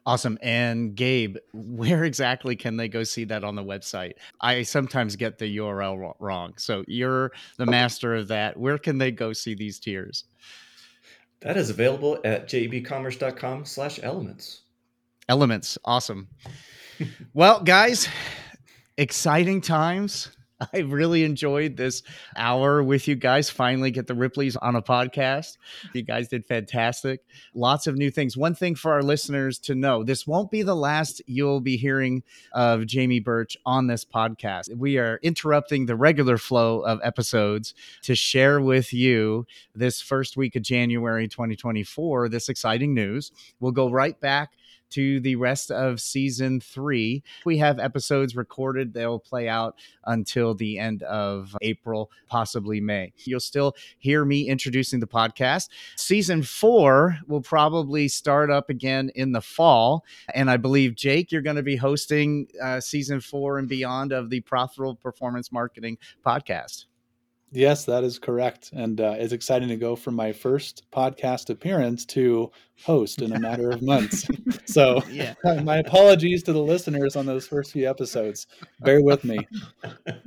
[0.06, 0.40] Awesome.
[0.42, 4.14] And Gabe, where exactly can they go see that on the website?
[4.42, 6.54] I sometimes get the URL wrong.
[6.58, 8.58] So you're the master of that.
[8.58, 10.26] Where can they go see these tiers?
[11.42, 14.62] That is available at jebcommerce.com slash elements.
[15.30, 15.78] Elements.
[15.86, 16.28] Awesome.
[17.34, 18.08] well, guys,
[18.98, 20.32] exciting times.
[20.74, 22.04] I really enjoyed this
[22.36, 23.50] hour with you guys.
[23.50, 25.58] Finally, get the Ripleys on a podcast.
[25.94, 27.22] You guys did fantastic.
[27.54, 28.36] Lots of new things.
[28.36, 32.24] One thing for our listeners to know this won't be the last you'll be hearing
[32.54, 34.76] of Jamie Birch on this podcast.
[34.76, 39.46] We are interrupting the regular flow of episodes to share with you
[39.76, 43.32] this first week of January 2024 this exciting news.
[43.60, 44.52] We'll go right back
[44.92, 47.24] to the rest of season three.
[47.46, 49.76] We have episodes recorded, they'll play out
[50.06, 53.14] until the end of April, possibly May.
[53.26, 55.70] You'll still hear me introducing the podcast.
[55.96, 60.04] Season four will probably start up again in the fall.
[60.34, 64.30] And I believe, Jake, you're going to be hosting uh, season four and beyond of
[64.30, 66.86] the Profitable Performance Marketing podcast.
[67.52, 68.70] Yes, that is correct.
[68.74, 72.52] And uh, it's exciting to go from my first podcast appearance to
[72.84, 74.28] host in a matter of months.
[74.66, 75.34] so, yeah.
[75.64, 78.48] my apologies to the listeners on those first few episodes.
[78.82, 79.40] Bear with me.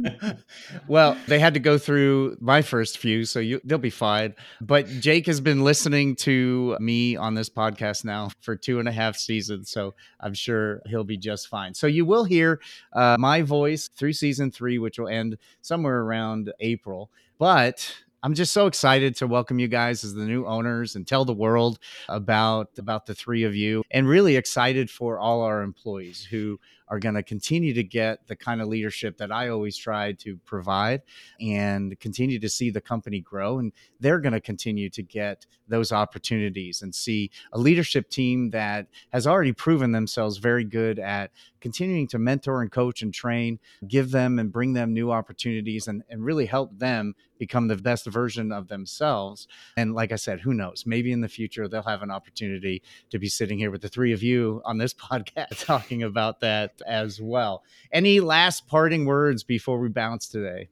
[0.88, 4.34] well, they had to go through my first few, so you, they'll be fine.
[4.60, 8.92] But Jake has been listening to me on this podcast now for two and a
[8.92, 11.74] half seasons, so I'm sure he'll be just fine.
[11.74, 12.60] So, you will hear
[12.92, 17.10] uh, my voice through season three, which will end somewhere around April.
[17.38, 21.24] But I'm just so excited to welcome you guys as the new owners and tell
[21.24, 26.24] the world about about the three of you and really excited for all our employees
[26.24, 26.60] who
[26.92, 30.36] are going to continue to get the kind of leadership that I always try to
[30.44, 31.00] provide
[31.40, 33.58] and continue to see the company grow.
[33.58, 38.88] And they're going to continue to get those opportunities and see a leadership team that
[39.10, 41.30] has already proven themselves very good at
[41.62, 46.02] continuing to mentor and coach and train, give them and bring them new opportunities and,
[46.10, 49.48] and really help them become the best version of themselves.
[49.76, 50.84] And like I said, who knows?
[50.86, 54.12] Maybe in the future they'll have an opportunity to be sitting here with the three
[54.12, 57.62] of you on this podcast talking about that as well.
[57.92, 60.68] Any last parting words before we bounce today?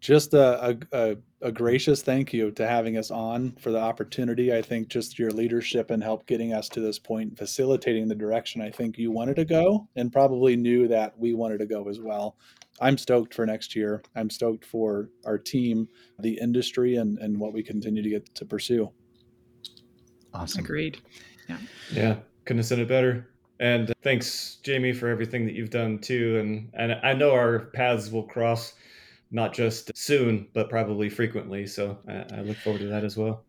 [0.00, 4.54] Just a, a, a, gracious thank you to having us on for the opportunity.
[4.54, 8.60] I think just your leadership and help getting us to this point, facilitating the direction
[8.60, 12.00] I think you wanted to go, and probably knew that we wanted to go as
[12.00, 12.36] well.
[12.82, 14.02] I'm stoked for next year.
[14.14, 15.88] I'm stoked for our team,
[16.18, 18.90] the industry, and, and what we continue to get to pursue.
[20.34, 20.64] Awesome.
[20.64, 21.00] Agreed.
[21.48, 21.58] Yeah.
[21.92, 22.16] Yeah.
[22.44, 23.28] Couldn't have said it better.
[23.60, 26.38] And thanks, Jamie, for everything that you've done too.
[26.38, 28.74] And and I know our paths will cross
[29.30, 31.66] not just soon, but probably frequently.
[31.66, 33.44] So I, I look forward to that as well.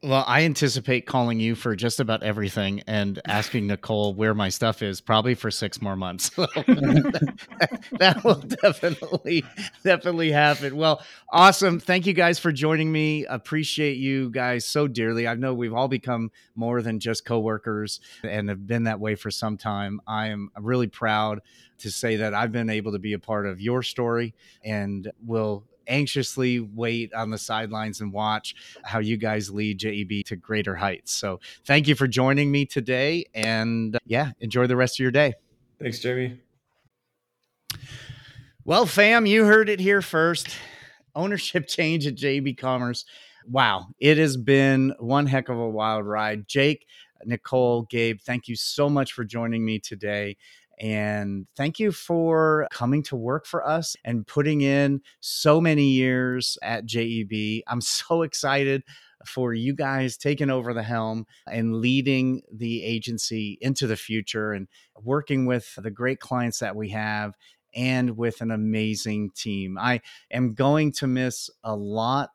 [0.00, 4.80] Well, I anticipate calling you for just about everything and asking Nicole where my stuff
[4.80, 6.28] is, probably for six more months.
[6.36, 9.44] that will definitely,
[9.82, 10.76] definitely happen.
[10.76, 11.80] Well, awesome.
[11.80, 13.26] Thank you guys for joining me.
[13.26, 15.26] Appreciate you guys so dearly.
[15.26, 19.32] I know we've all become more than just coworkers and have been that way for
[19.32, 20.00] some time.
[20.06, 21.40] I am really proud
[21.78, 24.32] to say that I've been able to be a part of your story
[24.62, 30.36] and will anxiously wait on the sidelines and watch how you guys lead JEB to
[30.36, 31.12] greater heights.
[31.12, 33.24] So thank you for joining me today.
[33.34, 35.34] And uh, yeah, enjoy the rest of your day.
[35.80, 36.40] Thanks, Jamie.
[38.64, 40.56] Well, fam, you heard it here first.
[41.14, 43.04] Ownership change at JEB Commerce.
[43.46, 46.46] Wow, it has been one heck of a wild ride.
[46.46, 46.86] Jake,
[47.24, 50.36] Nicole, Gabe, thank you so much for joining me today.
[50.80, 56.56] And thank you for coming to work for us and putting in so many years
[56.62, 57.62] at JEB.
[57.66, 58.82] I'm so excited
[59.26, 64.68] for you guys taking over the helm and leading the agency into the future and
[65.02, 67.34] working with the great clients that we have
[67.74, 69.76] and with an amazing team.
[69.78, 70.00] I
[70.30, 72.30] am going to miss a lot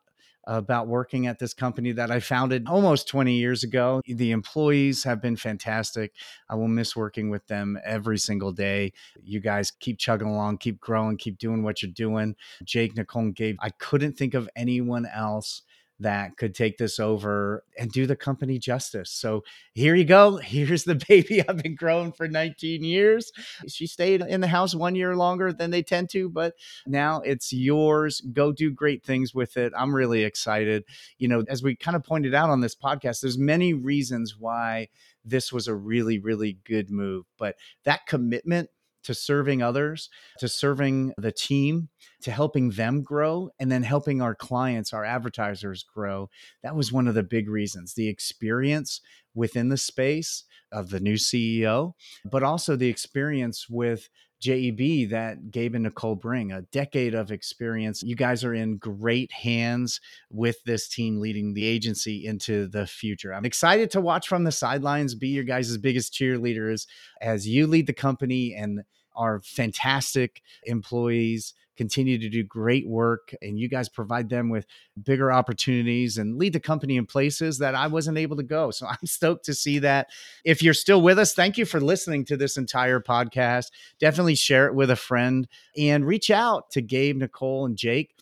[0.46, 4.00] about working at this company that I founded almost 20 years ago.
[4.06, 6.14] The employees have been fantastic.
[6.48, 8.92] I will miss working with them every single day.
[9.22, 12.36] You guys keep chugging along, keep growing, keep doing what you're doing.
[12.64, 15.62] Jake, Nicole, Gabe, I couldn't think of anyone else
[16.04, 19.10] that could take this over and do the company justice.
[19.10, 19.42] So
[19.72, 20.36] here you go.
[20.44, 23.32] Here's the baby I've been growing for 19 years.
[23.66, 26.54] She stayed in the house one year longer than they tend to, but
[26.86, 28.20] now it's yours.
[28.20, 29.72] Go do great things with it.
[29.76, 30.84] I'm really excited.
[31.18, 34.88] You know, as we kind of pointed out on this podcast, there's many reasons why
[35.24, 38.68] this was a really, really good move, but that commitment
[39.04, 41.88] to serving others, to serving the team,
[42.22, 46.28] to helping them grow, and then helping our clients, our advertisers grow.
[46.62, 49.00] That was one of the big reasons the experience
[49.34, 51.92] within the space of the new CEO,
[52.24, 54.08] but also the experience with
[54.44, 58.02] JEB that Gabe and Nicole bring a decade of experience.
[58.02, 63.32] You guys are in great hands with this team leading the agency into the future.
[63.32, 66.86] I'm excited to watch from the sidelines, be your guys' biggest cheerleaders
[67.22, 68.82] as you lead the company and
[69.16, 74.66] our fantastic employees continue to do great work and you guys provide them with
[75.02, 78.70] bigger opportunities and lead the company in places that I wasn't able to go.
[78.70, 80.08] So I'm stoked to see that.
[80.44, 83.70] If you're still with us, thank you for listening to this entire podcast.
[83.98, 88.14] Definitely share it with a friend and reach out to Gabe, Nicole, and Jake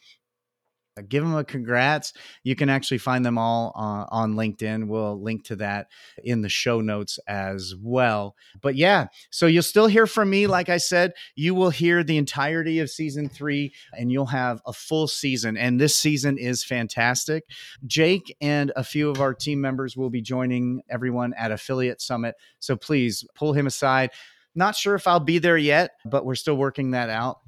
[1.00, 2.12] give them a congrats.
[2.42, 4.88] You can actually find them all uh, on LinkedIn.
[4.88, 5.88] We'll link to that
[6.22, 8.36] in the show notes as well.
[8.60, 10.46] But yeah, so you'll still hear from me.
[10.46, 14.72] Like I said, you will hear the entirety of season three and you'll have a
[14.72, 15.56] full season.
[15.56, 17.44] And this season is fantastic.
[17.86, 22.34] Jake and a few of our team members will be joining everyone at Affiliate Summit.
[22.58, 24.10] So please pull him aside.
[24.54, 27.38] Not sure if I'll be there yet, but we're still working that out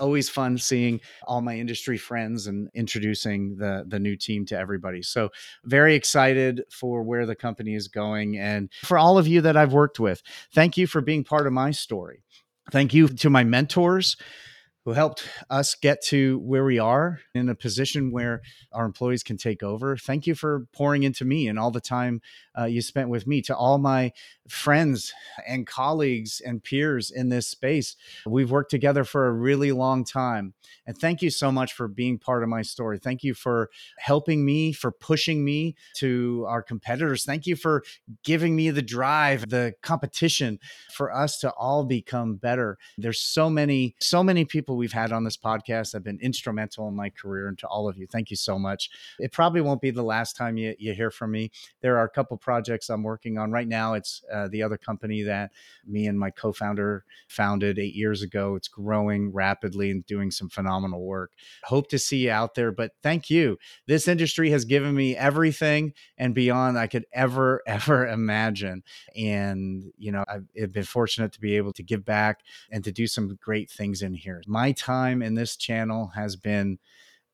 [0.00, 5.02] always fun seeing all my industry friends and introducing the the new team to everybody.
[5.02, 5.30] So
[5.64, 9.72] very excited for where the company is going and for all of you that I've
[9.72, 10.22] worked with.
[10.54, 12.22] Thank you for being part of my story.
[12.70, 14.16] Thank you to my mentors
[14.84, 18.40] who helped us get to where we are in a position where
[18.72, 19.96] our employees can take over.
[19.96, 22.20] Thank you for pouring into me and all the time
[22.58, 23.42] uh, you spent with me.
[23.42, 24.12] To all my
[24.48, 25.12] friends
[25.46, 30.54] and colleagues and peers in this space, we've worked together for a really long time.
[30.86, 32.98] And thank you so much for being part of my story.
[32.98, 37.24] Thank you for helping me, for pushing me to our competitors.
[37.24, 37.82] Thank you for
[38.24, 40.58] giving me the drive, the competition
[40.92, 42.78] for us to all become better.
[42.98, 46.94] There's so many, so many people we've had on this podcast have been instrumental in
[46.94, 47.48] my career.
[47.48, 48.90] And to all of you, thank you so much.
[49.18, 51.50] It probably won't be the last time you, you hear from me.
[51.80, 53.94] There are a couple projects I'm working on right now.
[53.94, 55.50] It's uh, the other company that
[55.86, 58.56] me and my co-founder founded eight years ago.
[58.56, 61.32] It's growing rapidly and doing some phenomenal work.
[61.64, 62.72] Hope to see you out there.
[62.72, 63.58] But thank you.
[63.86, 68.82] This industry has given me everything and beyond I could ever ever imagine.
[69.16, 72.40] And you know, I've been fortunate to be able to give back
[72.70, 74.42] and to do some great things in here.
[74.46, 76.78] My time in this channel has been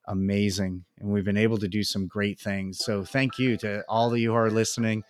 [0.07, 2.79] amazing and we've been able to do some great things.
[2.79, 5.03] So thank you to all of you who are listening.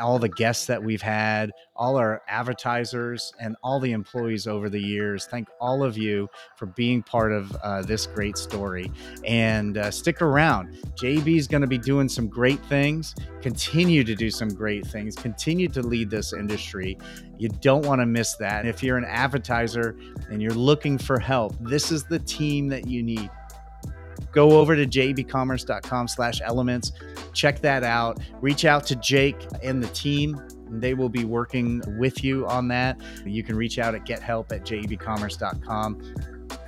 [0.00, 4.80] All the guests that we've had, all our advertisers, and all the employees over the
[4.80, 5.26] years.
[5.26, 8.90] Thank all of you for being part of uh, this great story.
[9.24, 10.76] And uh, stick around.
[10.96, 15.16] JEB is going to be doing some great things, continue to do some great things,
[15.16, 16.98] continue to lead this industry.
[17.38, 18.66] You don't want to miss that.
[18.66, 19.96] If you're an advertiser
[20.30, 23.30] and you're looking for help, this is the team that you need
[24.34, 26.92] go over to jebcommerce.com slash elements,
[27.32, 28.20] check that out.
[28.40, 30.40] Reach out to jake and the team.
[30.70, 33.00] They will be working with you on that.
[33.24, 36.14] You can reach out at gethelp at jebcommerce.com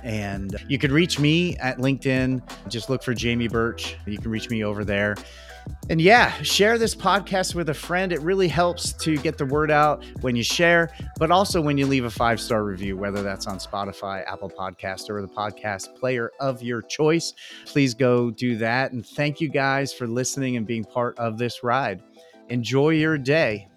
[0.03, 2.41] and you can reach me at linkedin.
[2.69, 3.97] Just look for jamie birch.
[4.05, 5.15] You can reach me over there
[5.89, 8.11] and yeah, share this podcast with a friend.
[8.11, 11.85] It really helps to get the word out when you share, but also when you
[11.85, 16.31] leave a five star review, whether that's on Spotify, Apple Podcast, or the podcast player
[16.41, 17.33] of your choice.
[17.65, 18.91] Please go do that.
[18.91, 22.01] And thank you guys for listening and being part of this ride.
[22.49, 23.67] Enjoy your day.